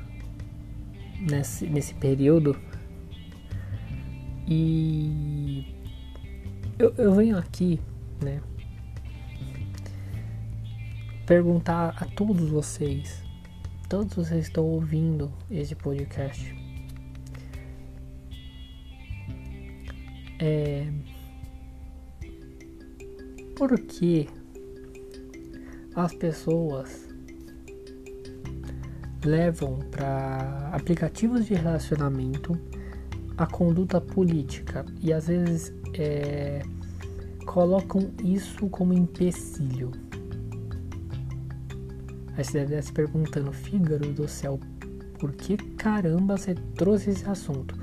nesse, 1.19 1.65
nesse 1.67 1.93
período. 1.95 2.55
E 4.47 5.65
eu, 6.77 6.93
eu 6.97 7.13
venho 7.15 7.37
aqui, 7.37 7.79
né? 8.21 8.41
perguntar 11.25 11.95
a 11.99 12.05
todos 12.05 12.49
vocês, 12.49 13.23
todos 13.89 14.13
vocês 14.13 14.45
estão 14.45 14.63
ouvindo 14.63 15.31
esse 15.49 15.75
podcast. 15.75 16.55
É, 20.39 20.87
por 23.55 23.79
que 23.79 24.27
as 25.95 26.13
pessoas 26.13 27.07
levam 29.23 29.79
para 29.89 30.69
aplicativos 30.71 31.45
de 31.45 31.55
relacionamento 31.55 32.59
a 33.37 33.45
conduta 33.45 33.99
política 33.99 34.85
e 35.01 35.11
às 35.11 35.27
vezes 35.27 35.73
é, 35.93 36.61
colocam 37.45 38.11
isso 38.23 38.67
como 38.69 38.93
empecilho. 38.93 39.91
Aí 42.37 42.43
você 42.43 42.59
deve 42.59 42.75
estar 42.75 42.81
se 42.81 42.93
perguntando, 42.93 43.51
Fígaro 43.51 44.11
do 44.11 44.27
céu, 44.27 44.59
por 45.19 45.31
que 45.33 45.57
caramba 45.57 46.37
você 46.37 46.53
trouxe 46.75 47.11
esse 47.11 47.25
assunto? 47.29 47.75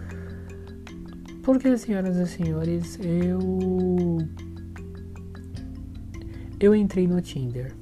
Porque, 1.42 1.76
senhoras 1.76 2.16
e 2.16 2.26
senhores, 2.26 2.98
eu. 3.02 4.18
Eu 6.60 6.74
entrei 6.74 7.08
no 7.08 7.20
Tinder. 7.20 7.74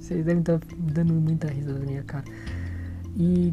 Vocês 0.00 0.24
devem 0.24 0.40
estar 0.40 0.58
dando 0.78 1.12
muita 1.12 1.48
risada 1.48 1.78
na 1.78 1.84
minha 1.84 2.02
cara. 2.02 2.24
E 3.18 3.52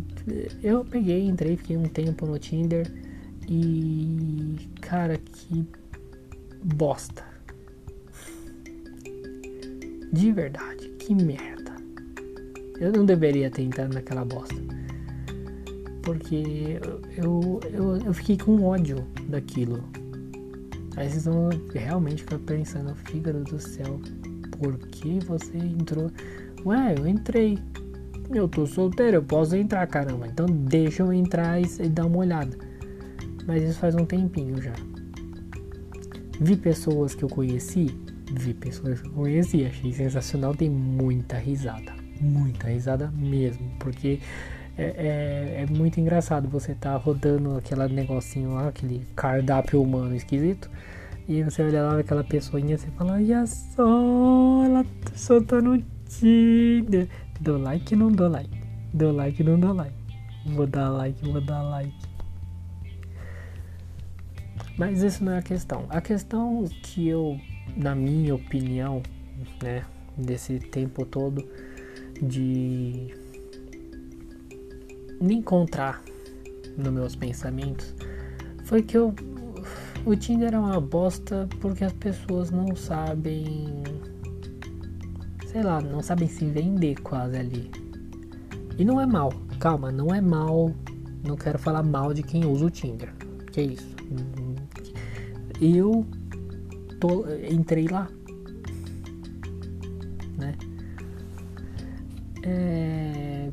eu 0.62 0.86
peguei, 0.86 1.26
entrei, 1.26 1.58
fiquei 1.58 1.76
um 1.76 1.88
tempo 1.88 2.28
no 2.28 2.38
Tinder. 2.38 2.86
E. 3.50 4.70
Cara, 4.80 5.18
que 5.18 5.66
bosta. 6.64 7.24
De 10.14 10.32
verdade, 10.32 10.90
que 11.00 11.16
merda. 11.16 11.76
Eu 12.80 12.92
não 12.92 13.06
deveria 13.06 13.50
ter 13.50 13.64
entrado 13.64 13.94
naquela 13.94 14.24
bosta. 14.24 14.56
Porque 16.04 16.80
eu, 17.18 17.60
eu, 17.74 18.00
eu 18.06 18.14
fiquei 18.14 18.38
com 18.38 18.64
ódio 18.64 19.04
daquilo. 19.28 19.84
Aí 20.96 21.10
vocês 21.10 21.26
vão 21.26 21.50
realmente 21.74 22.22
ficar 22.22 22.40
pensando, 22.40 22.96
fígado 22.96 23.44
do 23.44 23.60
céu, 23.60 24.00
por 24.58 24.78
que 24.78 25.20
você 25.26 25.58
entrou? 25.58 26.10
Ué, 26.66 26.96
eu 26.98 27.08
entrei. 27.08 27.60
Eu 28.30 28.48
tô 28.48 28.66
solteiro, 28.66 29.18
eu 29.18 29.24
posso 29.24 29.56
entrar, 29.56 29.86
caramba. 29.88 30.28
Então 30.28 30.46
deixa 30.46 31.04
eu 31.04 31.14
entrar 31.14 31.62
e, 31.62 31.66
e 31.80 31.90
dar 31.90 32.06
uma 32.06 32.18
olhada. 32.18 32.58
Mas 33.46 33.64
isso 33.64 33.80
faz 33.80 33.96
um 33.96 34.06
tempinho 34.06 34.62
já. 34.62 34.74
Vi 36.40 36.56
pessoas 36.58 37.16
que 37.16 37.24
eu 37.24 37.30
conheci, 37.30 37.98
vi 38.32 38.54
pessoas 38.54 39.02
que 39.02 39.08
eu 39.08 39.14
conheci, 39.14 39.66
achei 39.66 39.94
sensacional, 39.94 40.56
tem 40.56 40.70
muita 40.70 41.38
risada. 41.38 41.94
Muita 42.20 42.68
risada 42.68 43.12
mesmo, 43.16 43.70
porque 43.80 44.20
é, 44.78 44.84
é, 44.84 45.64
é 45.64 45.66
muito 45.70 46.00
engraçado 46.00 46.50
você 46.50 46.74
tá 46.74 46.96
rodando 46.96 47.56
aquele 47.56 47.88
negocinho 47.88 48.54
lá, 48.54 48.68
aquele 48.70 49.06
cardápio 49.16 49.82
humano 49.82 50.16
esquisito. 50.16 50.70
E 51.28 51.42
você 51.44 51.64
olha 51.64 51.84
lá 51.84 52.00
aquela 52.00 52.24
pessoinha 52.24 52.78
você 52.78 52.88
fala, 52.92 53.14
olha 53.14 53.46
só, 53.48 54.64
ela 54.64 54.86
tá 55.48 55.62
no 55.62 55.82
Tinder. 56.08 57.08
Dou 57.46 57.60
like 57.60 57.96
não 57.96 58.12
dou 58.12 58.28
like. 58.28 58.50
Dou 58.92 59.12
like 59.12 59.44
não 59.44 59.60
dou 59.60 59.72
like. 59.72 59.94
Vou 60.48 60.66
dar 60.66 60.90
like, 60.90 61.24
vou 61.24 61.40
dar 61.40 61.62
like. 61.62 61.96
Mas 64.80 65.04
isso 65.04 65.24
não 65.24 65.34
é 65.34 65.38
a 65.38 65.42
questão. 65.44 65.86
A 65.90 66.02
questão 66.02 66.66
que 66.82 67.08
eu, 67.08 67.40
na 67.78 67.94
minha 67.94 68.34
opinião, 68.34 69.04
né, 69.62 69.86
desse 70.18 70.58
tempo 70.58 71.06
todo 71.06 71.48
de 72.20 73.14
me 75.22 75.36
encontrar 75.36 76.02
nos 76.76 76.92
meus 76.92 77.16
pensamentos 77.16 77.94
foi 78.64 78.82
que 78.82 78.98
eu 78.98 79.14
o 80.04 80.16
Tinder 80.16 80.56
é 80.56 80.60
uma 80.60 80.82
bosta 80.82 81.48
porque 81.62 81.84
as 81.84 81.94
pessoas 81.94 82.50
não 82.50 82.76
sabem 82.76 83.84
sei 85.56 85.64
lá, 85.64 85.80
não 85.80 86.02
sabem 86.02 86.28
se 86.28 86.46
vender 86.46 86.96
quase 86.96 87.38
ali. 87.38 87.72
E 88.78 88.84
não 88.84 89.00
é 89.00 89.06
mal, 89.06 89.32
calma, 89.58 89.90
não 89.90 90.14
é 90.14 90.20
mal. 90.20 90.76
Não 91.26 91.38
quero 91.38 91.58
falar 91.58 91.82
mal 91.82 92.14
de 92.14 92.22
quem 92.22 92.46
usa 92.46 92.66
o 92.66 92.70
Tinder. 92.70 93.14
Que 93.54 93.62
é 93.62 93.64
isso? 93.64 93.96
Eu 95.62 96.06
tô, 97.00 97.26
entrei 97.50 97.88
lá, 97.88 98.10
né? 100.38 100.56
É, 102.44 103.50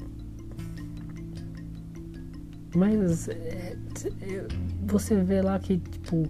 mas 2.74 3.28
é, 3.28 3.76
você 4.82 5.22
vê 5.22 5.40
lá 5.40 5.56
que 5.60 5.78
tipo 5.78 6.28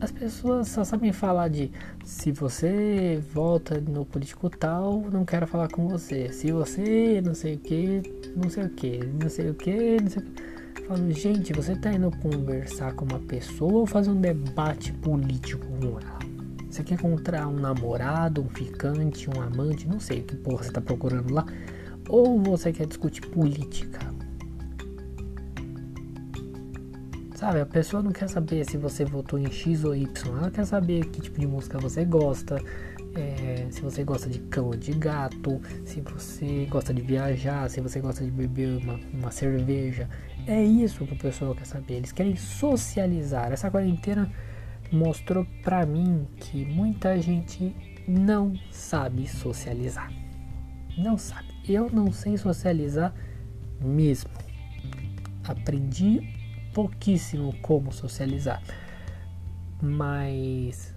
as 0.00 0.12
pessoas 0.12 0.68
só 0.68 0.84
sabem 0.84 1.12
falar 1.12 1.48
de 1.48 1.72
se 2.10 2.32
você 2.32 3.22
vota 3.32 3.80
no 3.80 4.04
político 4.04 4.50
tal, 4.50 5.00
não 5.12 5.24
quero 5.24 5.46
falar 5.46 5.68
com 5.68 5.88
você. 5.88 6.32
Se 6.32 6.50
você 6.50 7.22
não 7.24 7.34
sei 7.34 7.54
o 7.54 7.58
que, 7.58 8.02
não 8.36 8.50
sei 8.50 8.64
o 8.64 8.70
que, 8.70 8.98
não 8.98 9.28
sei 9.30 9.50
o 9.50 9.54
que, 9.54 10.00
não 10.02 10.10
sei 10.10 10.20
o 10.20 10.24
que. 10.24 10.86
Falo, 10.88 11.12
gente, 11.12 11.52
você 11.52 11.76
tá 11.76 11.92
indo 11.92 12.10
conversar 12.18 12.94
com 12.94 13.04
uma 13.04 13.20
pessoa 13.20 13.72
ou 13.72 13.86
fazer 13.86 14.10
um 14.10 14.20
debate 14.20 14.92
político 14.94 15.64
com 15.64 16.00
ela? 16.00 16.18
Você 16.68 16.82
quer 16.82 16.94
encontrar 16.94 17.46
um 17.46 17.54
namorado, 17.54 18.42
um 18.42 18.48
ficante, 18.48 19.30
um 19.30 19.40
amante, 19.40 19.86
não 19.86 20.00
sei 20.00 20.20
o 20.20 20.24
que 20.24 20.34
porra 20.36 20.64
você 20.64 20.72
tá 20.72 20.80
procurando 20.80 21.32
lá. 21.32 21.46
Ou 22.08 22.40
você 22.40 22.72
quer 22.72 22.86
discutir 22.86 23.22
política? 23.28 24.00
Sabe, 27.40 27.62
a 27.62 27.64
pessoa 27.64 28.02
não 28.02 28.12
quer 28.12 28.28
saber 28.28 28.66
se 28.66 28.76
você 28.76 29.02
votou 29.02 29.38
em 29.38 29.50
X 29.50 29.82
ou 29.82 29.96
Y, 29.96 30.36
ela 30.36 30.50
quer 30.50 30.66
saber 30.66 31.06
que 31.06 31.22
tipo 31.22 31.40
de 31.40 31.46
música 31.46 31.78
você 31.78 32.04
gosta, 32.04 32.62
é, 33.14 33.66
se 33.70 33.80
você 33.80 34.04
gosta 34.04 34.28
de 34.28 34.40
cão 34.40 34.66
ou 34.66 34.76
de 34.76 34.92
gato, 34.92 35.58
se 35.86 36.02
você 36.02 36.66
gosta 36.68 36.92
de 36.92 37.00
viajar, 37.00 37.70
se 37.70 37.80
você 37.80 37.98
gosta 37.98 38.22
de 38.22 38.30
beber 38.30 38.82
uma, 38.82 39.00
uma 39.14 39.30
cerveja. 39.30 40.06
É 40.46 40.62
isso 40.62 41.06
que 41.06 41.14
o 41.14 41.16
pessoal 41.16 41.54
quer 41.54 41.64
saber. 41.64 41.94
Eles 41.94 42.12
querem 42.12 42.36
socializar. 42.36 43.50
Essa 43.50 43.70
quarentena 43.70 44.30
mostrou 44.92 45.46
pra 45.62 45.86
mim 45.86 46.28
que 46.36 46.66
muita 46.66 47.18
gente 47.18 47.74
não 48.06 48.52
sabe 48.70 49.26
socializar. 49.26 50.12
Não 50.98 51.16
sabe. 51.16 51.48
Eu 51.66 51.88
não 51.90 52.12
sei 52.12 52.36
socializar 52.36 53.14
mesmo. 53.82 54.28
Aprendi 55.42 56.38
pouquíssimo 56.72 57.54
como 57.60 57.92
socializar. 57.92 58.62
Mas. 59.82 60.94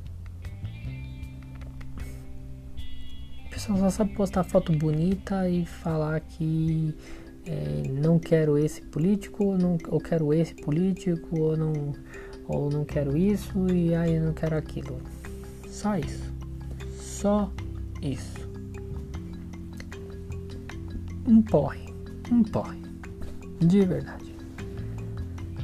A 3.45 3.49
pessoa 3.49 3.77
só 3.77 3.89
sabe 3.89 4.13
postar 4.13 4.43
foto 4.43 4.71
bonita 4.73 5.47
e 5.47 5.65
falar 5.65 6.19
que 6.21 6.95
é, 7.45 7.83
não 7.89 8.17
quero 8.17 8.57
esse 8.57 8.81
político, 8.81 9.55
não, 9.57 9.77
ou 9.87 9.99
quero 9.99 10.33
esse 10.33 10.55
político, 10.55 11.39
ou 11.39 11.57
não, 11.57 11.93
ou 12.47 12.69
não 12.69 12.83
quero 12.83 13.15
isso 13.15 13.67
e 13.71 13.93
aí 13.93 14.19
não 14.19 14.33
quero 14.33 14.57
aquilo. 14.57 14.97
Só 15.67 15.97
isso. 15.97 16.33
Só 16.99 17.51
isso. 18.01 18.49
Um 21.27 21.41
porre. 21.41 21.93
Um 22.31 22.43
porre. 22.43 22.81
De 23.59 23.85
verdade. 23.85 24.22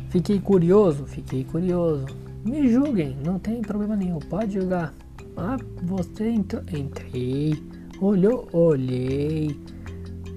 Fiquei 0.09 0.39
curioso? 0.39 1.05
Fiquei 1.05 1.43
curioso. 1.43 2.07
Me 2.43 2.67
julguem, 2.67 3.15
não 3.23 3.37
tem 3.37 3.61
problema 3.61 3.95
nenhum, 3.95 4.17
pode 4.17 4.53
julgar. 4.53 4.93
Ah, 5.37 5.57
você 5.83 6.29
entrou. 6.29 6.63
Entrei, 6.73 7.63
olhou, 8.01 8.47
olhei. 8.51 9.59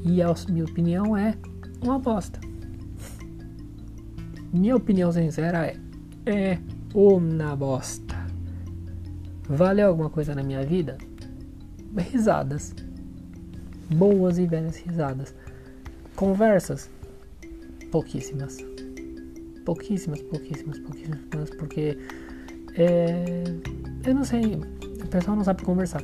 E 0.05 0.20
a 0.20 0.35
minha 0.51 0.64
opinião 0.64 1.16
é 1.16 1.35
uma 1.83 1.99
bosta. 1.99 2.39
Minha 4.53 4.77
opinião 4.77 5.11
sincera 5.11 5.66
é: 5.66 5.77
é 6.27 6.59
uma 6.95 7.57
bosta. 7.57 8.16
Valeu 9.49 9.89
alguma 9.89 10.11
coisa 10.11 10.35
na 10.35 10.43
minha 10.43 10.64
vida? 10.64 10.99
Risadas. 11.97 12.75
Boas 13.95 14.39
e 14.39 14.47
velhas 14.47 14.77
risadas. 14.77 15.35
Conversas? 16.14 16.91
Pouquíssimas 17.91 18.72
pouquíssimas, 19.65 20.23
pouquíssimas, 20.23 20.79
pouquíssimas, 20.79 21.51
porque 21.59 21.99
é, 22.75 23.45
eu 24.05 24.15
não 24.15 24.25
sei, 24.25 24.57
o 24.57 25.09
pessoal 25.09 25.37
não 25.37 25.45
sabe 25.45 25.63
conversar. 25.63 26.03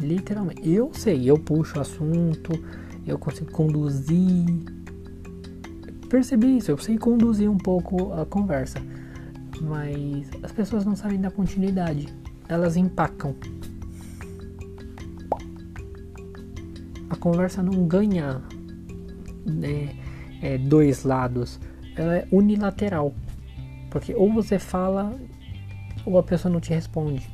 Literalmente, 0.00 0.68
eu 0.68 0.90
sei, 0.94 1.30
eu 1.30 1.38
puxo 1.38 1.78
o 1.78 1.80
assunto, 1.80 2.52
eu 3.06 3.18
consigo 3.18 3.50
conduzir. 3.50 4.46
Percebi 6.08 6.56
isso, 6.56 6.70
eu 6.70 6.78
sei 6.78 6.98
conduzir 6.98 7.48
um 7.50 7.58
pouco 7.58 8.12
a 8.14 8.26
conversa, 8.26 8.80
mas 9.62 10.28
as 10.42 10.50
pessoas 10.52 10.84
não 10.84 10.96
sabem 10.96 11.20
dar 11.20 11.30
continuidade. 11.30 12.08
elas 12.48 12.76
empacam. 12.76 13.36
A 17.08 17.16
conversa 17.16 17.62
não 17.62 17.86
ganha 17.86 18.42
né, 19.46 19.94
é, 20.40 20.58
dois 20.58 21.04
lados, 21.04 21.60
ela 21.96 22.16
é 22.16 22.28
unilateral. 22.30 23.14
Porque 23.90 24.14
ou 24.14 24.32
você 24.32 24.58
fala 24.58 25.18
ou 26.04 26.18
a 26.18 26.22
pessoa 26.22 26.52
não 26.52 26.60
te 26.60 26.70
responde. 26.70 27.28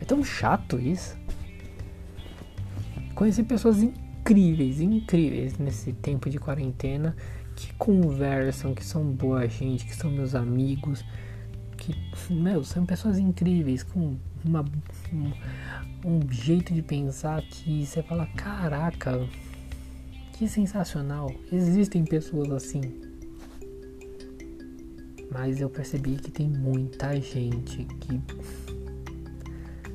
É 0.00 0.04
tão 0.04 0.22
chato 0.22 0.78
isso. 0.78 1.16
Conheci 3.14 3.42
pessoas 3.44 3.82
incríveis, 3.82 4.80
incríveis 4.80 5.56
nesse 5.56 5.92
tempo 5.92 6.28
de 6.28 6.38
quarentena 6.38 7.16
que 7.54 7.72
conversam, 7.74 8.74
que 8.74 8.84
são 8.84 9.04
boa 9.04 9.46
gente, 9.48 9.86
que 9.86 9.94
são 9.94 10.10
meus 10.10 10.34
amigos, 10.34 11.04
que, 11.76 11.94
meu, 12.32 12.64
são 12.64 12.84
pessoas 12.84 13.18
incríveis, 13.18 13.82
com 13.82 14.16
uma, 14.44 14.64
um, 15.12 15.32
um 16.04 16.32
jeito 16.32 16.74
de 16.74 16.82
pensar 16.82 17.42
que 17.42 17.86
você 17.86 18.02
fala, 18.02 18.26
caraca, 18.34 19.28
que 20.34 20.48
sensacional, 20.48 21.32
existem 21.52 22.04
pessoas 22.04 22.50
assim. 22.50 22.80
Mas 25.30 25.60
eu 25.60 25.70
percebi 25.70 26.16
que 26.16 26.30
tem 26.30 26.48
muita 26.48 27.20
gente 27.20 27.84
que 28.00 28.20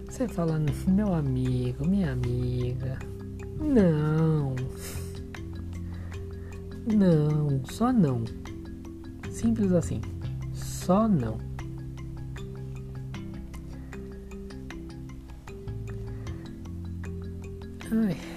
você 0.08 0.28
fala, 0.28 0.60
meu 0.88 1.14
amigo, 1.14 1.86
minha 1.86 2.14
amiga. 2.14 2.98
Não. 3.60 4.56
Não, 6.88 7.62
só 7.66 7.92
não. 7.92 8.24
Simples 9.30 9.74
assim. 9.74 10.02
Só 10.54 11.08
não. 11.08 11.38
Ai. 17.92 18.29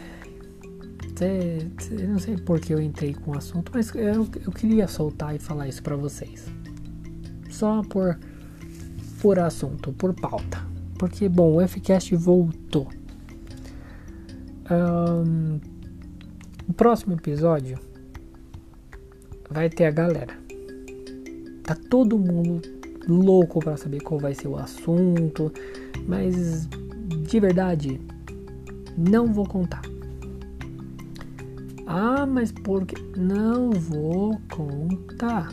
Cê, 1.22 1.68
cê, 1.78 1.94
não 2.08 2.18
sei 2.18 2.36
por 2.36 2.58
que 2.58 2.74
eu 2.74 2.82
entrei 2.82 3.14
com 3.14 3.30
o 3.30 3.38
assunto, 3.38 3.70
mas 3.72 3.94
eu, 3.94 4.26
eu 4.44 4.50
queria 4.50 4.88
soltar 4.88 5.36
e 5.36 5.38
falar 5.38 5.68
isso 5.68 5.80
pra 5.80 5.94
vocês. 5.94 6.46
Só 7.48 7.80
por, 7.82 8.18
por 9.20 9.38
assunto, 9.38 9.92
por 9.92 10.12
pauta. 10.14 10.66
Porque, 10.98 11.28
bom, 11.28 11.54
o 11.54 11.68
FCast 11.68 12.16
voltou. 12.16 12.88
Um, 14.68 15.60
o 16.68 16.72
próximo 16.72 17.14
episódio 17.14 17.78
vai 19.48 19.70
ter 19.70 19.84
a 19.84 19.92
galera. 19.92 20.36
Tá 21.62 21.76
todo 21.88 22.18
mundo 22.18 22.62
louco 23.06 23.60
para 23.60 23.76
saber 23.76 24.00
qual 24.00 24.18
vai 24.18 24.34
ser 24.34 24.48
o 24.48 24.56
assunto, 24.56 25.52
mas 26.04 26.66
de 26.66 27.38
verdade 27.38 28.00
não 28.98 29.32
vou 29.32 29.46
contar. 29.46 29.91
Ah, 31.94 32.24
mas 32.24 32.50
porque 32.50 32.94
não 33.18 33.70
vou 33.70 34.40
contar. 34.50 35.52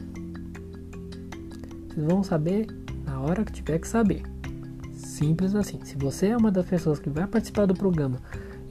Vocês 1.90 2.08
vão 2.08 2.24
saber 2.24 2.66
na 3.04 3.20
hora 3.20 3.44
que 3.44 3.52
tiver 3.52 3.78
que 3.78 3.86
saber. 3.86 4.24
Simples 4.94 5.54
assim. 5.54 5.84
Se 5.84 5.98
você 5.98 6.28
é 6.28 6.38
uma 6.38 6.50
das 6.50 6.66
pessoas 6.66 6.98
que 6.98 7.10
vai 7.10 7.28
participar 7.28 7.66
do 7.66 7.74
programa 7.74 8.22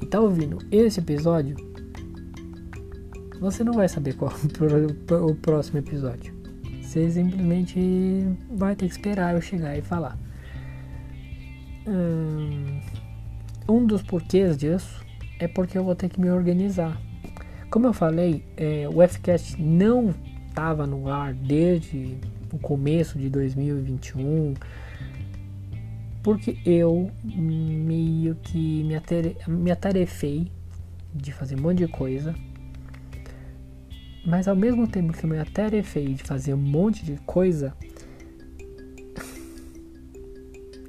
e 0.00 0.06
tá 0.06 0.18
ouvindo 0.18 0.56
esse 0.72 0.98
episódio, 1.00 1.56
você 3.38 3.62
não 3.62 3.74
vai 3.74 3.86
saber 3.86 4.14
qual 4.14 4.32
o 5.28 5.34
próximo 5.34 5.78
episódio. 5.78 6.32
Você 6.80 7.10
simplesmente 7.10 8.24
vai 8.50 8.74
ter 8.76 8.86
que 8.86 8.92
esperar 8.92 9.34
eu 9.34 9.42
chegar 9.42 9.76
e 9.76 9.82
falar. 9.82 10.18
Hum, 11.86 12.80
um 13.68 13.84
dos 13.84 14.02
porquês 14.02 14.56
disso 14.56 15.04
é 15.38 15.46
porque 15.46 15.76
eu 15.76 15.84
vou 15.84 15.94
ter 15.94 16.08
que 16.08 16.18
me 16.18 16.30
organizar. 16.30 16.98
Como 17.70 17.86
eu 17.86 17.92
falei, 17.92 18.44
é, 18.56 18.88
o 18.88 19.06
FCast 19.06 19.60
não 19.60 20.14
estava 20.48 20.86
no 20.86 21.08
ar 21.10 21.34
desde 21.34 22.18
o 22.52 22.58
começo 22.58 23.18
de 23.18 23.28
2021 23.28 24.54
porque 26.22 26.58
eu 26.66 27.10
meio 27.24 28.34
que 28.36 28.84
me, 28.84 29.00
me 29.46 29.70
atarefei 29.70 30.50
de 31.14 31.32
fazer 31.32 31.56
um 31.56 31.62
monte 31.62 31.78
de 31.78 31.88
coisa. 31.88 32.34
Mas 34.26 34.46
ao 34.46 34.56
mesmo 34.56 34.86
tempo 34.86 35.12
que 35.12 35.24
eu 35.24 35.30
me 35.30 35.38
atarefei 35.38 36.14
de 36.14 36.22
fazer 36.22 36.52
um 36.52 36.58
monte 36.58 37.04
de 37.04 37.16
coisa, 37.18 37.74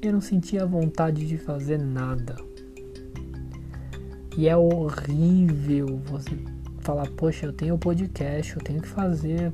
eu 0.02 0.12
não 0.12 0.20
sentia 0.20 0.66
vontade 0.66 1.26
de 1.26 1.38
fazer 1.38 1.78
nada. 1.78 2.36
E 4.38 4.48
é 4.48 4.58
horrível 4.58 6.02
você 6.06 6.36
falar, 6.90 7.08
poxa, 7.12 7.46
eu 7.46 7.54
tenho 7.54 7.78
podcast, 7.78 8.56
eu 8.56 8.64
tenho 8.64 8.82
que 8.82 8.88
fazer. 8.88 9.54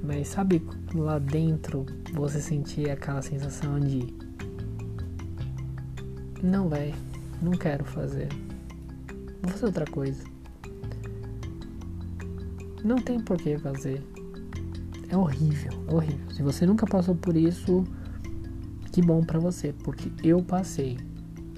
Mas 0.00 0.28
sabe 0.28 0.64
lá 0.94 1.18
dentro 1.18 1.84
você 2.12 2.40
sentir 2.40 2.88
aquela 2.88 3.20
sensação 3.20 3.80
de 3.80 4.14
não, 6.40 6.68
vai, 6.68 6.94
não 7.42 7.50
quero 7.50 7.84
fazer. 7.84 8.28
Vou 9.42 9.50
fazer 9.50 9.66
outra 9.66 9.84
coisa. 9.86 10.22
Não 12.84 12.96
tem 12.96 13.18
por 13.18 13.36
que 13.38 13.58
fazer. 13.58 14.00
É 15.08 15.16
horrível, 15.16 15.72
horrível. 15.88 16.30
Se 16.30 16.44
você 16.44 16.64
nunca 16.64 16.86
passou 16.86 17.16
por 17.16 17.36
isso, 17.36 17.82
que 18.92 19.02
bom 19.02 19.24
para 19.24 19.40
você, 19.40 19.72
porque 19.82 20.12
eu 20.22 20.40
passei 20.44 20.96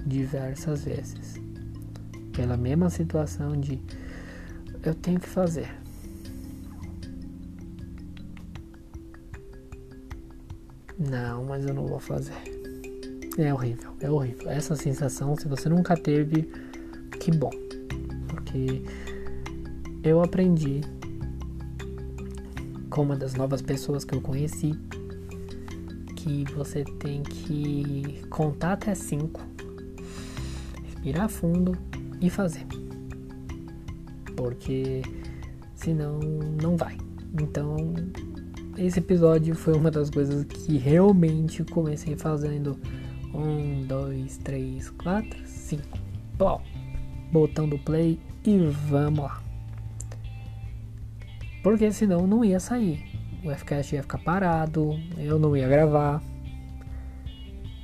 diversas 0.03 0.85
vezes 0.85 1.39
pela 2.33 2.57
mesma 2.57 2.89
situação 2.89 3.55
de 3.55 3.79
eu 4.83 4.93
tenho 4.95 5.19
que 5.19 5.27
fazer. 5.27 5.69
Não, 10.97 11.45
mas 11.45 11.65
eu 11.65 11.73
não 11.73 11.87
vou 11.87 11.99
fazer. 11.99 12.33
É 13.37 13.53
horrível, 13.53 13.91
é 14.01 14.09
horrível. 14.09 14.49
Essa 14.49 14.75
sensação, 14.75 15.35
se 15.35 15.47
você 15.47 15.69
nunca 15.69 15.95
teve, 15.95 16.51
que 17.19 17.31
bom. 17.31 17.51
Porque 18.27 18.83
eu 20.03 20.21
aprendi 20.21 20.81
com 22.89 23.03
uma 23.03 23.15
das 23.15 23.35
novas 23.35 23.61
pessoas 23.61 24.03
que 24.03 24.13
eu 24.13 24.21
conheci 24.21 24.77
que 26.15 26.43
você 26.53 26.83
tem 26.83 27.23
que 27.23 28.21
contar 28.29 28.73
até 28.73 28.93
cinco, 28.93 29.41
respirar 30.83 31.29
fundo 31.29 31.77
e 32.19 32.29
fazer. 32.29 32.67
Porque 34.39 35.01
senão 35.75 36.17
não 36.61 36.77
vai. 36.77 36.97
Então, 37.41 37.93
esse 38.77 38.99
episódio 38.99 39.53
foi 39.53 39.73
uma 39.73 39.91
das 39.91 40.09
coisas 40.09 40.45
que 40.45 40.77
realmente 40.77 41.61
comecei 41.65 42.15
fazendo 42.15 42.79
um, 43.33 43.85
dois, 43.85 44.37
três, 44.37 44.89
quatro, 44.91 45.37
cinco. 45.45 45.97
Bom, 46.37 46.61
botão 47.33 47.67
do 47.67 47.77
play 47.79 48.17
e 48.45 48.57
vamos 48.59 49.25
lá. 49.25 49.43
Porque 51.61 51.91
senão 51.91 52.25
não 52.25 52.41
ia 52.41 52.61
sair. 52.61 53.03
O 53.43 53.51
FCast 53.51 53.93
ia 53.93 54.03
ficar 54.03 54.19
parado, 54.19 54.97
eu 55.17 55.37
não 55.37 55.55
ia 55.55 55.67
gravar, 55.67 56.23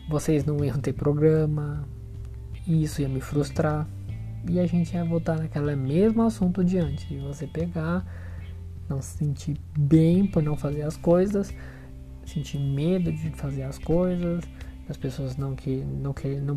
vocês 0.07 0.45
não 0.45 0.63
iam 0.63 0.77
ter 0.79 0.93
programa, 0.93 1.85
isso 2.65 3.01
ia 3.01 3.09
me 3.09 3.19
frustrar. 3.19 3.85
E 4.47 4.59
a 4.59 4.65
gente 4.65 4.93
ia 4.93 5.03
voltar 5.03 5.37
naquele 5.37 5.75
mesmo 5.75 6.21
assunto 6.21 6.63
de 6.63 6.77
antes, 6.77 7.07
de 7.07 7.17
você 7.17 7.47
pegar, 7.47 8.05
não 8.87 9.01
se 9.01 9.17
sentir 9.17 9.57
bem 9.77 10.27
por 10.27 10.43
não 10.43 10.55
fazer 10.55 10.83
as 10.83 10.95
coisas, 10.95 11.53
sentir 12.25 12.59
medo 12.59 13.11
de 13.11 13.31
fazer 13.31 13.63
as 13.63 13.77
coisas, 13.77 14.43
as 14.87 14.97
pessoas 14.97 15.35
não 15.35 15.55
que 15.55 15.77
não 15.77 16.13
querem 16.13 16.41
não 16.41 16.55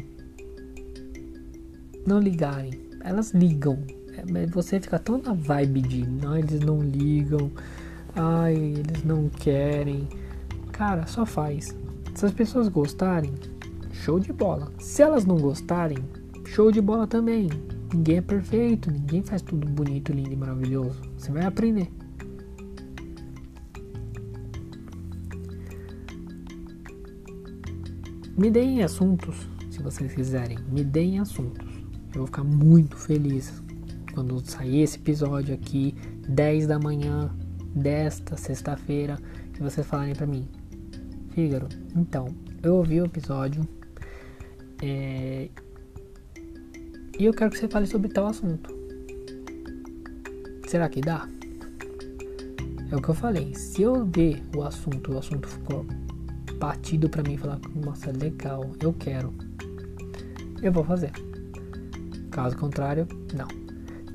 não 2.07 2.19
ligarem. 2.19 2.73
Elas 3.03 3.33
ligam. 3.33 3.79
É, 4.17 4.47
você 4.47 4.81
fica 4.81 4.99
tão 4.99 5.19
na 5.19 5.33
vibe 5.33 5.83
de 5.83 6.07
não, 6.07 6.37
eles 6.37 6.61
não 6.61 6.81
ligam. 6.81 7.51
Ai, 8.17 8.55
eles 8.55 9.05
não 9.05 9.29
querem. 9.29 10.09
Cara, 10.73 11.07
só 11.07 11.25
faz. 11.27 11.77
Se 12.15 12.27
as 12.27 12.33
pessoas 12.33 12.69
gostarem, 12.69 13.33
show 13.93 14.19
de 14.19 14.33
bola. 14.33 14.73
Se 14.79 15.03
elas 15.03 15.25
não 15.25 15.37
gostarem, 15.37 15.99
show 16.47 16.73
de 16.73 16.81
bola 16.81 17.07
também. 17.07 17.49
Ninguém 17.93 18.19
é 18.19 18.21
perfeito, 18.21 18.91
ninguém 18.91 19.23
faz 19.23 19.43
tudo 19.43 19.67
bonito, 19.67 20.13
lindo 20.13 20.33
e 20.33 20.37
maravilhoso. 20.37 21.01
Você 21.17 21.33
vai 21.33 21.45
aprender. 21.45 21.91
Me 28.37 28.51
deem 28.51 28.83
assuntos, 28.83 29.49
se 29.71 29.83
vocês 29.83 30.15
quiserem. 30.15 30.59
Me 30.71 30.85
deem 30.85 31.19
assuntos. 31.19 31.67
Eu 32.13 32.19
vou 32.19 32.27
ficar 32.27 32.45
muito 32.45 32.97
feliz 32.97 33.63
quando 34.15 34.45
sair 34.45 34.83
esse 34.83 34.97
episódio 34.97 35.55
aqui, 35.55 35.95
10 36.29 36.67
da 36.67 36.79
manhã 36.79 37.35
desta 37.75 38.37
sexta-feira, 38.37 39.19
e 39.57 39.63
vocês 39.63 39.87
falarem 39.87 40.15
para 40.15 40.27
mim, 40.27 40.49
Fígaro, 41.31 41.69
então, 41.95 42.27
eu 42.63 42.77
ouvi 42.77 43.01
o 43.01 43.05
episódio 43.05 43.67
é, 44.83 45.49
e 47.19 47.25
eu 47.25 47.35
quero 47.35 47.51
que 47.51 47.59
você 47.59 47.69
fale 47.69 47.87
sobre 47.87 48.09
tal 48.09 48.27
assunto. 48.27 48.73
Será 50.69 50.89
que 50.89 51.01
dá? 51.01 51.29
É 52.91 52.97
o 52.97 53.03
que 53.03 53.09
eu 53.09 53.15
falei. 53.15 53.55
Se 53.55 53.83
eu 53.83 54.07
ver 54.07 54.43
o 54.57 54.63
assunto, 54.63 55.13
o 55.13 55.19
assunto 55.19 55.49
ficou 55.49 55.85
batido 56.59 57.09
para 57.09 57.23
mim 57.23 57.37
falar, 57.37 57.59
nossa, 57.75 58.13
legal, 58.13 58.71
eu 58.81 58.93
quero. 58.93 59.35
Eu 60.63 60.73
vou 60.73 60.85
fazer. 60.85 61.13
Caso 62.31 62.57
contrário, 62.57 63.07
não. 63.35 63.49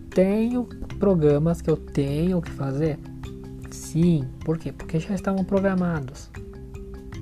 Tenho 0.09 0.65
programas 0.97 1.61
que 1.61 1.69
eu 1.69 1.77
tenho 1.77 2.41
que 2.41 2.51
fazer? 2.51 2.99
Sim. 3.69 4.27
Por 4.45 4.57
quê? 4.57 4.71
Porque 4.71 4.99
já 4.99 5.15
estavam 5.15 5.43
programados. 5.43 6.29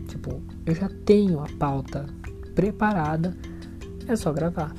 Tipo, 0.07 0.41
eu 0.65 0.75
já 0.75 0.89
tenho 1.05 1.39
a 1.39 1.47
pauta 1.57 2.05
preparada, 2.53 3.35
é 4.07 4.15
só 4.15 4.31
gravar. 4.31 4.73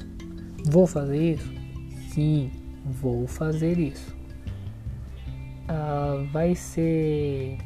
Vou 0.65 0.87
fazer 0.87 1.35
isso? 1.35 1.53
Sim, 2.11 2.51
vou 2.85 3.27
fazer 3.27 3.79
isso. 3.79 4.17
Uh, 5.65 6.27
vai 6.33 6.55
ser 6.55 7.59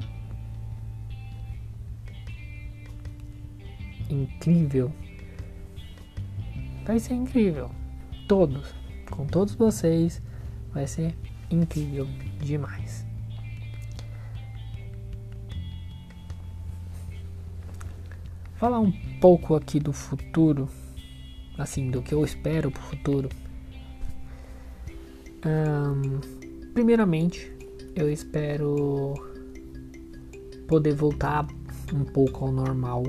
incrível. 4.10 4.92
Vai 6.84 6.98
ser 6.98 7.14
incrível. 7.14 7.70
Todos, 8.28 8.74
com 9.10 9.26
todos 9.26 9.54
vocês, 9.54 10.22
vai 10.72 10.86
ser 10.86 11.14
incrível 11.50 12.06
demais. 12.40 13.06
Falar 18.54 18.80
um 18.80 18.92
pouco 19.20 19.54
aqui 19.54 19.78
do 19.78 19.92
futuro, 19.92 20.68
assim, 21.58 21.90
do 21.90 22.02
que 22.02 22.14
eu 22.14 22.24
espero 22.24 22.70
pro 22.70 22.82
futuro. 22.82 23.28
Um, 25.44 26.20
primeiramente, 26.72 27.52
eu 27.94 28.10
espero 28.10 29.14
poder 30.66 30.94
voltar 30.94 31.46
um 31.94 32.04
pouco 32.04 32.46
ao 32.46 32.52
normal. 32.52 33.04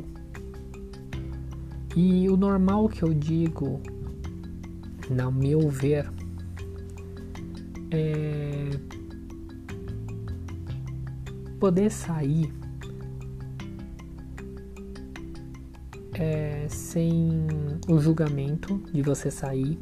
E 1.95 2.29
o 2.29 2.37
normal 2.37 2.87
que 2.89 3.03
eu 3.03 3.13
digo, 3.13 3.81
no 5.09 5.31
meu 5.31 5.67
ver, 5.67 6.09
é 7.91 8.69
poder 11.59 11.89
sair 11.89 12.53
é, 16.19 16.65
sem 16.67 17.47
o 17.87 17.99
julgamento 17.99 18.77
de 18.91 19.01
você 19.01 19.29
sair, 19.29 19.77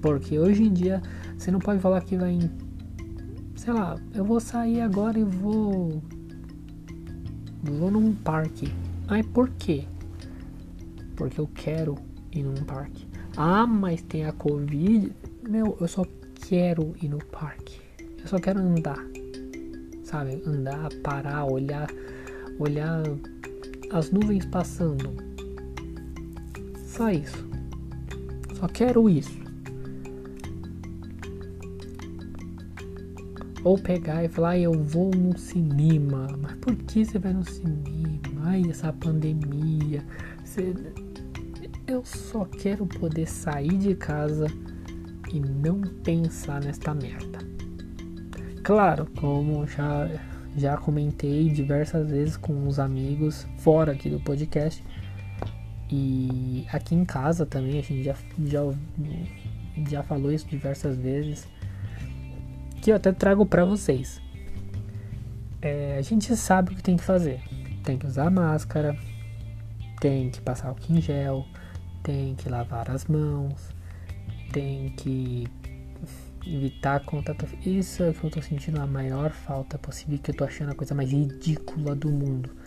porque 0.00 0.38
hoje 0.38 0.64
em 0.64 0.72
dia 0.72 1.00
você 1.36 1.50
não 1.50 1.58
pode 1.58 1.80
falar 1.80 2.00
que 2.02 2.16
vai, 2.16 2.38
sei 3.54 3.72
lá, 3.72 3.96
eu 4.14 4.24
vou 4.24 4.40
sair 4.40 4.80
agora 4.80 5.18
e 5.18 5.24
vou 5.24 6.02
vou 7.62 7.90
num 7.90 8.12
parque. 8.14 8.72
Ai, 9.06 9.22
por 9.22 9.48
quê? 9.50 9.84
Porque 11.16 11.40
eu 11.40 11.48
quero 11.54 11.96
ir 12.32 12.42
num 12.42 12.64
parque. 12.64 13.06
Ah, 13.36 13.66
mas 13.66 14.02
tem 14.02 14.24
a 14.26 14.32
Covid. 14.32 15.12
Meu, 15.48 15.76
eu 15.80 15.88
só 15.88 16.04
quero 16.48 16.92
ir 17.00 17.08
no 17.08 17.18
parque. 17.18 17.80
Eu 18.20 18.26
só 18.26 18.38
quero 18.38 18.58
andar. 18.58 18.98
Sabe? 20.02 20.42
Andar, 20.44 20.88
parar, 21.02 21.44
olhar, 21.44 21.88
olhar 22.58 23.02
as 23.92 24.10
nuvens 24.10 24.44
passando 24.46 25.31
só 27.02 27.10
isso. 27.10 27.48
Só 28.54 28.68
quero 28.68 29.08
isso. 29.08 29.42
Ou 33.64 33.76
pegar 33.76 34.24
e 34.24 34.28
falar, 34.28 34.58
eu 34.58 34.72
vou 34.72 35.10
no 35.10 35.36
cinema. 35.36 36.28
Mas 36.40 36.54
por 36.56 36.76
que 36.76 37.04
você 37.04 37.18
vai 37.18 37.32
no 37.32 37.44
cinema? 37.44 38.42
Ai, 38.44 38.62
essa 38.70 38.92
pandemia. 38.92 40.04
Você... 40.44 40.74
Eu 41.86 42.04
só 42.04 42.44
quero 42.44 42.86
poder 42.86 43.26
sair 43.26 43.76
de 43.76 43.94
casa 43.96 44.46
e 45.32 45.40
não 45.40 45.80
pensar 45.80 46.62
nesta 46.62 46.94
merda. 46.94 47.40
Claro, 48.62 49.08
como 49.18 49.66
já, 49.66 50.08
já 50.56 50.76
comentei 50.76 51.48
diversas 51.50 52.10
vezes 52.10 52.36
com 52.36 52.66
os 52.66 52.78
amigos 52.78 53.46
fora 53.58 53.92
aqui 53.92 54.08
do 54.08 54.20
podcast, 54.20 54.84
e 55.94 56.66
aqui 56.72 56.94
em 56.94 57.04
casa 57.04 57.44
também, 57.44 57.78
a 57.78 57.82
gente 57.82 58.02
já, 58.02 58.16
já, 58.46 58.60
já 59.90 60.02
falou 60.02 60.32
isso 60.32 60.48
diversas 60.48 60.96
vezes. 60.96 61.46
Que 62.80 62.92
eu 62.92 62.96
até 62.96 63.12
trago 63.12 63.44
para 63.44 63.62
vocês. 63.66 64.18
É, 65.60 65.98
a 65.98 66.00
gente 66.00 66.34
sabe 66.34 66.72
o 66.72 66.76
que 66.76 66.82
tem 66.82 66.96
que 66.96 67.04
fazer. 67.04 67.42
Tem 67.84 67.98
que 67.98 68.06
usar 68.06 68.30
máscara, 68.30 68.96
tem 70.00 70.30
que 70.30 70.40
passar 70.40 70.68
álcool 70.68 70.94
em 70.94 71.00
gel, 71.00 71.44
tem 72.02 72.34
que 72.36 72.48
lavar 72.48 72.90
as 72.90 73.04
mãos, 73.04 73.68
tem 74.50 74.94
que 74.96 75.46
evitar 76.46 77.04
contato. 77.04 77.46
Isso 77.66 78.02
é 78.02 78.14
que 78.14 78.24
eu 78.24 78.30
tô 78.30 78.40
sentindo 78.40 78.80
a 78.80 78.86
maior 78.86 79.30
falta 79.30 79.76
possível, 79.76 80.18
que 80.18 80.30
eu 80.30 80.34
tô 80.34 80.44
achando 80.44 80.70
a 80.72 80.74
coisa 80.74 80.94
mais 80.94 81.12
ridícula 81.12 81.94
do 81.94 82.10
mundo 82.10 82.61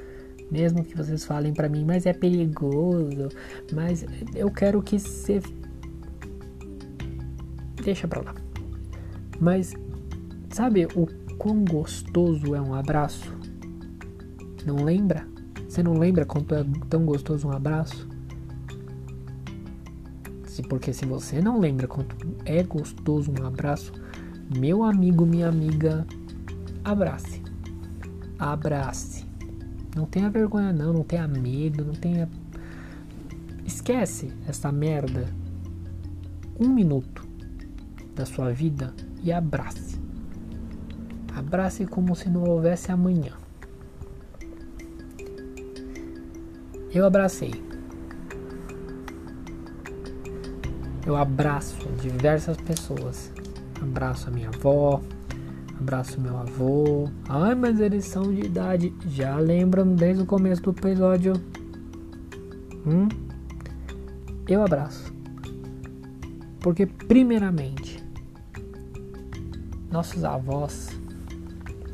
mesmo 0.51 0.83
que 0.83 0.95
vocês 0.95 1.25
falem 1.25 1.53
para 1.53 1.69
mim, 1.69 1.83
mas 1.85 2.05
é 2.05 2.13
perigoso, 2.13 3.29
mas 3.73 4.05
eu 4.35 4.49
quero 4.51 4.81
que 4.81 4.99
você 4.99 5.41
deixa 7.83 8.07
pra 8.07 8.21
lá. 8.21 8.35
Mas 9.39 9.73
sabe 10.51 10.85
o 10.95 11.07
quão 11.37 11.63
gostoso 11.63 12.55
é 12.55 12.61
um 12.61 12.73
abraço? 12.73 13.33
Não 14.65 14.83
lembra? 14.83 15.27
Você 15.67 15.83
não 15.83 15.93
lembra 15.93 16.25
quanto 16.25 16.55
é 16.55 16.65
tão 16.89 17.05
gostoso 17.05 17.47
um 17.47 17.51
abraço? 17.51 18.07
Porque 20.69 20.93
se 20.93 21.05
você 21.05 21.41
não 21.41 21.59
lembra 21.59 21.87
quanto 21.87 22.15
é 22.45 22.63
gostoso 22.63 23.31
um 23.31 23.45
abraço, 23.45 23.91
meu 24.57 24.83
amigo, 24.83 25.25
minha 25.25 25.49
amiga, 25.49 26.07
abrace. 26.83 27.41
Abrace. 28.39 29.24
Não 29.95 30.05
tenha 30.05 30.29
vergonha 30.29 30.73
não, 30.73 30.91
não 30.91 31.03
tenha 31.03 31.25
medo, 31.25 31.85
não 31.85 31.93
tenha. 31.93 32.29
Esquece 33.65 34.31
essa 34.45 34.69
merda. 34.71 35.25
Um 36.59 36.67
minuto 36.67 37.25
da 38.13 38.25
sua 38.25 38.51
vida 38.51 38.93
e 39.23 39.31
abrace. 39.31 39.99
Abrace 41.33 41.85
como 41.85 42.15
se 42.15 42.29
não 42.29 42.43
houvesse 42.43 42.91
amanhã. 42.91 43.33
Eu 46.93 47.05
abracei. 47.05 47.53
Eu 51.05 51.15
abraço 51.15 51.87
diversas 52.01 52.57
pessoas. 52.57 53.31
Abraço 53.81 54.29
a 54.29 54.31
minha 54.31 54.49
avó, 54.49 55.01
Abraço 55.79 56.19
meu 56.19 56.37
avô. 56.37 57.09
Ai, 57.27 57.53
mas 57.53 57.79
eles 57.79 58.05
são 58.05 58.33
de 58.33 58.41
idade. 58.41 58.93
Já 59.07 59.37
lembram 59.37 59.93
desde 59.93 60.23
o 60.23 60.25
começo 60.25 60.61
do 60.61 60.71
episódio? 60.71 61.33
Hum? 62.85 63.07
Eu 64.47 64.63
abraço. 64.63 65.13
Porque, 66.59 66.85
primeiramente, 66.85 68.03
nossos 69.91 70.23
avós, 70.23 70.89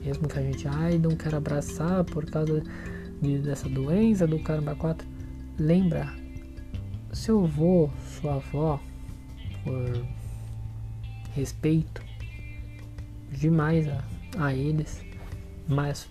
mesmo 0.03 0.27
que 0.27 0.39
a 0.39 0.41
gente, 0.41 0.67
ai, 0.67 0.97
não 0.97 1.11
quer 1.11 1.36
abraçar 1.36 2.03
por 2.05 2.25
causa 2.25 2.63
de, 3.21 3.39
dessa 3.39 3.67
doença 3.67 4.25
do 4.25 4.39
caramba 4.39 4.75
4, 4.75 5.07
lembra, 5.59 6.07
seu 7.11 7.43
avô, 7.43 7.89
sua 8.19 8.36
avó, 8.36 8.79
por 9.63 10.05
respeito, 11.34 12.01
demais 13.41 13.87
a, 13.89 14.03
a 14.37 14.53
eles, 14.53 15.03
mas 15.67 16.07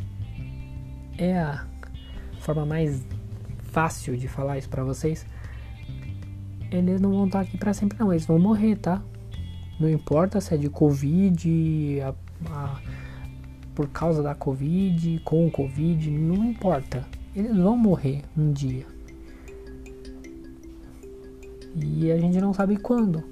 é 1.17 1.39
a 1.39 1.65
forma 2.41 2.67
mais 2.67 3.07
fácil 3.71 4.17
de 4.17 4.27
falar 4.27 4.59
isso 4.59 4.69
para 4.69 4.83
vocês. 4.83 5.25
Eles 6.73 7.01
não 7.01 7.13
vão 7.13 7.27
estar 7.27 7.41
aqui 7.41 7.57
para 7.57 7.73
sempre 7.73 7.99
não, 7.99 8.13
eles 8.13 8.27
vão 8.27 8.39
morrer, 8.39 8.77
tá? 8.77 9.01
Não 9.79 9.89
importa 9.89 10.41
se 10.41 10.55
é 10.55 10.57
de 10.57 10.69
Covid, 10.69 12.01
a, 12.03 12.15
a, 12.51 12.81
por 13.75 13.89
causa 13.89 14.23
da 14.23 14.35
Covid, 14.35 15.21
com 15.25 15.47
o 15.47 15.51
Covid, 15.51 16.11
não 16.11 16.45
importa. 16.45 17.07
Eles 17.35 17.57
vão 17.57 17.77
morrer 17.77 18.23
um 18.37 18.53
dia. 18.53 18.87
E 21.77 22.11
a 22.11 22.19
gente 22.19 22.41
não 22.41 22.53
sabe 22.53 22.77
quando. 22.77 23.23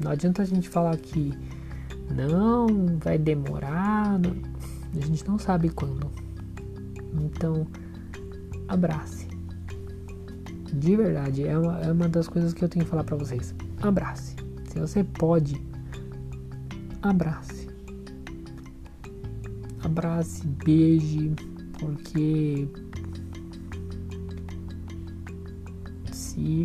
Não 0.00 0.12
adianta 0.12 0.42
a 0.42 0.44
gente 0.44 0.68
falar 0.68 0.96
que 0.96 1.34
não, 2.14 2.66
vai 2.98 3.18
demorar, 3.18 4.18
não, 4.18 4.36
a 4.96 5.06
gente 5.06 5.26
não 5.26 5.38
sabe 5.38 5.70
quando. 5.70 6.10
Então, 7.14 7.66
abrace. 8.68 9.28
De 10.72 10.96
verdade, 10.96 11.46
é 11.46 11.58
uma, 11.58 11.80
é 11.80 11.92
uma 11.92 12.08
das 12.08 12.28
coisas 12.28 12.52
que 12.54 12.64
eu 12.64 12.68
tenho 12.68 12.84
que 12.84 12.90
falar 12.90 13.04
pra 13.04 13.16
vocês. 13.16 13.54
Abrace. 13.82 14.36
Se 14.68 14.78
você 14.78 15.02
pode, 15.02 15.60
abrace. 17.02 17.68
Abrace, 19.82 20.46
beije, 20.46 21.32
porque 21.78 22.68
se 26.12 26.62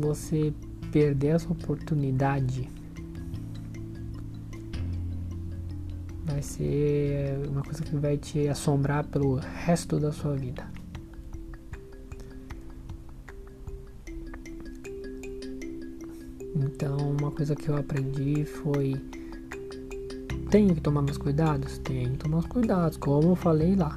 você 0.00 0.54
perder 0.90 1.28
essa 1.28 1.50
oportunidade, 1.52 2.68
vai 6.42 6.48
ser 6.48 7.38
uma 7.48 7.62
coisa 7.62 7.82
que 7.84 7.96
vai 7.96 8.16
te 8.16 8.48
assombrar 8.48 9.04
pelo 9.04 9.36
resto 9.36 10.00
da 10.00 10.10
sua 10.10 10.34
vida. 10.34 10.66
Então, 16.56 16.96
uma 16.96 17.30
coisa 17.30 17.54
que 17.54 17.68
eu 17.68 17.76
aprendi 17.76 18.44
foi 18.44 18.96
tenho 20.50 20.74
que 20.74 20.80
tomar 20.80 21.02
meus 21.02 21.16
cuidados? 21.16 21.78
Tenho 21.78 22.10
que 22.10 22.18
tomar 22.18 22.38
os 22.38 22.46
cuidados, 22.46 22.98
como 22.98 23.30
eu 23.30 23.36
falei 23.36 23.76
lá. 23.76 23.96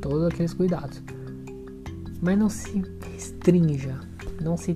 Todos 0.00 0.32
aqueles 0.32 0.54
cuidados. 0.54 1.02
Mas 2.22 2.38
não 2.38 2.48
se 2.48 2.82
restrinja, 3.12 4.00
não 4.42 4.56
se 4.56 4.74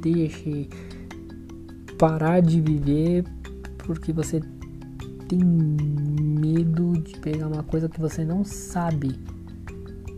deixe 0.00 0.68
parar 1.98 2.40
de 2.40 2.60
viver 2.60 3.24
porque 3.78 4.12
você 4.12 4.40
tem 5.32 5.42
medo 5.42 6.92
de 7.00 7.18
pegar 7.18 7.46
uma 7.46 7.62
coisa 7.62 7.88
que 7.88 7.98
você 7.98 8.22
não 8.22 8.44
sabe 8.44 9.18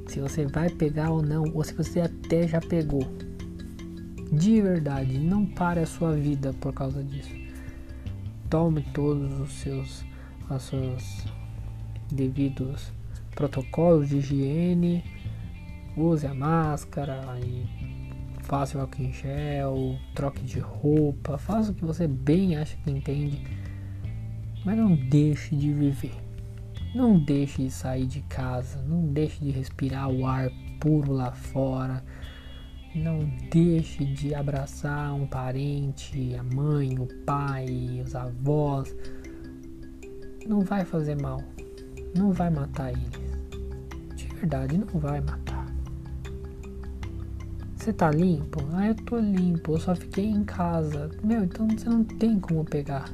se 0.09 0.19
você 0.19 0.45
vai 0.45 0.69
pegar 0.69 1.11
ou 1.11 1.23
não, 1.23 1.45
ou 1.55 1.63
se 1.63 1.73
você 1.73 2.01
até 2.01 2.49
já 2.49 2.61
pegou. 2.61 3.07
De 4.33 4.61
verdade, 4.61 5.17
não 5.19 5.47
pare 5.47 5.81
a 5.81 5.87
sua 5.87 6.15
vida 6.15 6.53
por 6.55 6.73
causa 6.73 7.03
disso. 7.05 7.31
Tome 8.51 8.83
todos 8.93 9.39
os 9.39 9.53
seus, 9.53 10.05
os 10.51 10.63
seus 10.63 11.25
devidos 12.11 12.93
protocolos 13.37 14.09
de 14.09 14.17
higiene, 14.17 15.05
use 15.97 16.27
a 16.27 16.35
máscara 16.35 17.39
e 17.41 17.65
faça 18.43 18.79
o 18.79 18.81
álcool 18.81 19.03
em 19.03 19.13
gel, 19.13 19.97
troque 20.15 20.43
de 20.43 20.59
roupa, 20.59 21.39
faça 21.39 21.71
o 21.71 21.75
que 21.75 21.85
você 21.85 22.09
bem 22.09 22.57
acha 22.57 22.77
que 22.79 22.91
entende, 22.91 23.43
mas 24.65 24.77
não 24.77 24.95
deixe 24.95 25.55
de 25.55 25.73
viver. 25.73 26.15
Não 26.95 27.19
deixe 27.19 27.65
de 27.65 27.71
sair 27.71 28.07
de 28.07 28.21
casa, 28.23 28.81
não 28.83 29.13
deixe 29.13 29.45
de 29.45 29.51
respirar 29.51 30.09
o 30.09 30.27
ar 30.27 30.51
puro 30.81 31.13
lá 31.13 31.33
fora. 31.33 32.05
Não 32.95 33.19
deixe 33.51 34.05
de 34.05 34.33
abraçar 34.35 35.13
um 35.13 35.27
parente, 35.27 36.37
a 36.37 36.43
mãe, 36.55 36.97
o 36.99 37.09
pai, 37.25 38.01
os 38.05 38.15
avós. 38.15 38.95
Não 40.47 40.61
vai 40.61 40.85
fazer 40.85 41.21
mal. 41.21 41.43
Não 42.17 42.31
vai 42.31 42.51
matar 42.51 42.93
eles. 42.93 43.11
De 44.15 44.27
verdade, 44.37 44.79
não 44.79 45.01
vai 45.01 45.21
matar. 45.21 45.67
Você 47.77 47.93
tá 47.93 48.11
limpo? 48.11 48.61
Ah, 48.73 48.87
eu 48.87 48.95
tô 48.95 49.19
limpo, 49.19 49.73
eu 49.73 49.81
só 49.81 49.97
fiquei 49.97 50.27
em 50.27 50.45
casa. 50.45 51.11
Meu, 51.23 51.43
então 51.43 51.67
você 51.69 51.89
não 51.89 52.05
tem 52.05 52.39
como 52.39 52.65
pegar. 52.65 53.13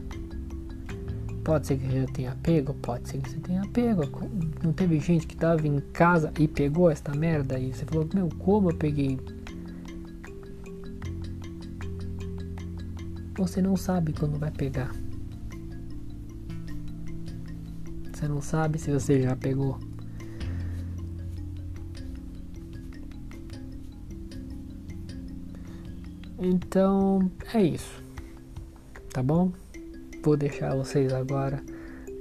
Pode 1.45 1.67
ser 1.67 1.79
que 1.79 1.87
você 1.87 2.07
tenha 2.13 2.37
pego, 2.43 2.75
pode 2.75 3.09
ser 3.09 3.19
que 3.19 3.31
você 3.31 3.39
tenha 3.39 3.63
pego. 3.69 4.03
Não 4.63 4.73
teve 4.73 5.01
gente 5.01 5.27
que 5.27 5.37
tava 5.37 5.67
em 5.67 5.81
casa 5.93 6.33
e 6.39 6.47
pegou 6.47 6.91
esta 6.91 7.15
merda 7.15 7.59
e 7.59 7.73
você 7.73 7.85
falou, 7.85 8.09
meu, 8.13 8.29
como 8.39 8.71
eu 8.71 8.77
peguei? 8.77 9.19
Você 13.37 13.63
não 13.63 13.75
sabe 13.75 14.13
quando 14.13 14.39
vai 14.39 14.51
pegar. 14.51 14.95
Você 18.13 18.29
não 18.29 18.43
sabe 18.43 18.79
se 18.79 18.93
você 18.93 19.23
já 19.23 19.35
pegou. 19.35 19.79
Então 26.39 27.31
é 27.55 27.63
isso, 27.63 28.03
tá 29.11 29.23
bom? 29.23 29.53
Vou 30.23 30.37
deixar 30.37 30.75
vocês 30.75 31.13
agora 31.13 31.63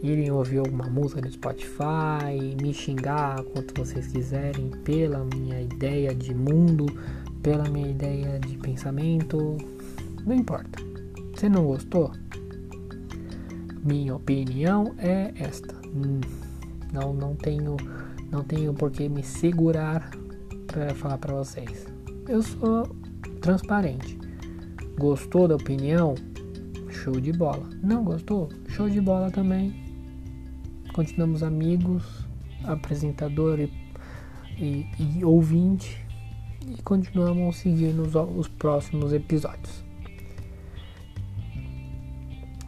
irem 0.01 0.31
ouvir 0.31 0.59
alguma 0.59 0.85
música 0.89 1.19
no 1.19 1.29
Spotify, 1.29 2.55
me 2.61 2.73
xingar 2.73 3.43
quanto 3.43 3.73
vocês 3.77 4.07
quiserem 4.07 4.71
pela 4.85 5.25
minha 5.25 5.61
ideia 5.61 6.15
de 6.15 6.33
mundo, 6.33 6.85
pela 7.43 7.69
minha 7.69 7.89
ideia 7.89 8.39
de 8.39 8.57
pensamento, 8.57 9.57
não 10.25 10.33
importa. 10.33 10.79
Você 11.35 11.49
não 11.49 11.65
gostou? 11.65 12.11
Minha 13.83 14.15
opinião 14.15 14.93
é 14.97 15.33
esta. 15.35 15.75
Hum, 15.87 16.21
não, 16.93 17.13
não 17.13 17.35
tenho, 17.35 17.75
não 18.31 18.43
tenho 18.43 18.73
por 18.73 18.91
que 18.91 19.09
me 19.09 19.23
segurar 19.23 20.09
para 20.67 20.93
falar 20.95 21.17
para 21.17 21.33
vocês. 21.33 21.85
Eu 22.27 22.41
sou 22.41 22.87
transparente. 23.41 24.17
Gostou 24.97 25.47
da 25.47 25.55
opinião? 25.55 26.15
Show 26.89 27.19
de 27.19 27.31
bola. 27.31 27.69
Não 27.81 28.03
gostou? 28.03 28.49
Show 28.67 28.89
de 28.89 28.99
bola 28.99 29.29
também. 29.31 29.73
Continuamos 30.93 31.43
amigos, 31.43 32.25
apresentador 32.63 33.59
e, 33.59 33.71
e, 34.57 34.89
e 34.99 35.23
ouvinte. 35.23 36.05
E 36.67 36.81
continuamos 36.81 37.57
seguindo 37.57 38.01
os, 38.01 38.15
os 38.15 38.47
próximos 38.47 39.13
episódios. 39.13 39.83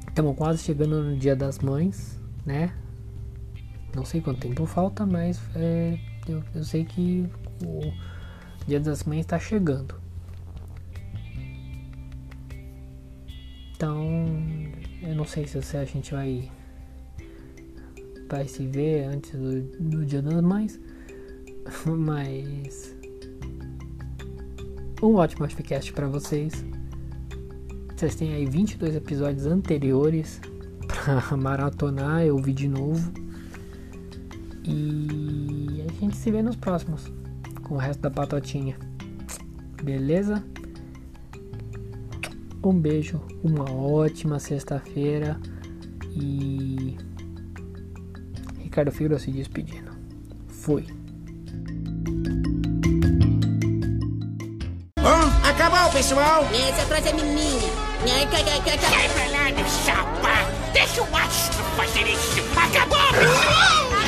Estamos 0.08 0.36
quase 0.36 0.64
chegando 0.64 1.04
no 1.04 1.18
Dia 1.18 1.36
das 1.36 1.60
Mães, 1.60 2.20
né? 2.46 2.74
Não 3.96 4.06
sei 4.06 4.22
quanto 4.22 4.42
tempo 4.42 4.66
falta, 4.66 5.06
mas 5.06 5.42
é, 5.56 5.98
eu, 6.28 6.44
eu 6.54 6.64
sei 6.64 6.86
que 6.86 7.28
o 7.64 7.94
Dia 8.68 8.80
das 8.80 9.04
Mães 9.04 9.22
está 9.22 9.40
chegando. 9.40 9.96
Então, 13.82 14.06
eu 15.02 15.16
não 15.16 15.26
sei 15.26 15.48
se 15.48 15.76
a 15.76 15.84
gente 15.84 16.14
vai 16.14 16.52
vai 18.30 18.48
se 18.48 18.68
ver 18.68 19.06
antes 19.06 19.32
do, 19.32 19.60
do 19.80 20.06
Dia 20.06 20.22
das 20.22 20.40
Mães, 20.40 20.80
mas 21.88 22.96
um 25.02 25.16
ótimo 25.16 25.48
podcast 25.48 25.92
para 25.94 26.06
vocês. 26.06 26.64
Vocês 27.98 28.14
têm 28.14 28.36
aí 28.36 28.46
22 28.46 28.96
episódios 28.96 29.48
anteriores 29.48 30.40
para 30.88 31.36
maratonar 31.36 32.24
e 32.24 32.30
ouvir 32.30 32.54
de 32.54 32.68
novo. 32.68 33.12
E 34.64 35.84
a 35.90 35.92
gente 36.00 36.16
se 36.18 36.30
vê 36.30 36.44
nos 36.44 36.56
próximos 36.56 37.12
com 37.64 37.74
o 37.74 37.78
resto 37.80 38.02
da 38.02 38.12
patotinha. 38.12 38.78
Beleza? 39.84 40.51
Um 42.64 42.80
beijo, 42.80 43.20
uma 43.44 43.72
ótima 43.72 44.40
sexta-feira 44.40 45.40
e 46.12 46.96
Ricardo 48.60 48.92
Figueiredo 48.92 49.20
se 49.20 49.32
despedindo. 49.32 49.92
Fui. 50.48 50.86
Oh, 55.00 55.50
acabou, 55.50 55.92
pessoal! 55.92 56.48
Esse 56.54 56.82
atrás 56.82 57.04
é 57.08 57.14
cai. 58.78 58.92
Sai 58.92 59.10
pra 59.10 59.26
lá, 59.32 59.44
meu 59.56 59.66
chapa! 59.66 60.72
Deixa 60.72 61.02
o 61.02 61.16
astro 61.16 61.64
fazer 61.76 62.08
isso! 62.12 62.42
Acabou, 62.56 63.12
pessoal! 63.12 64.01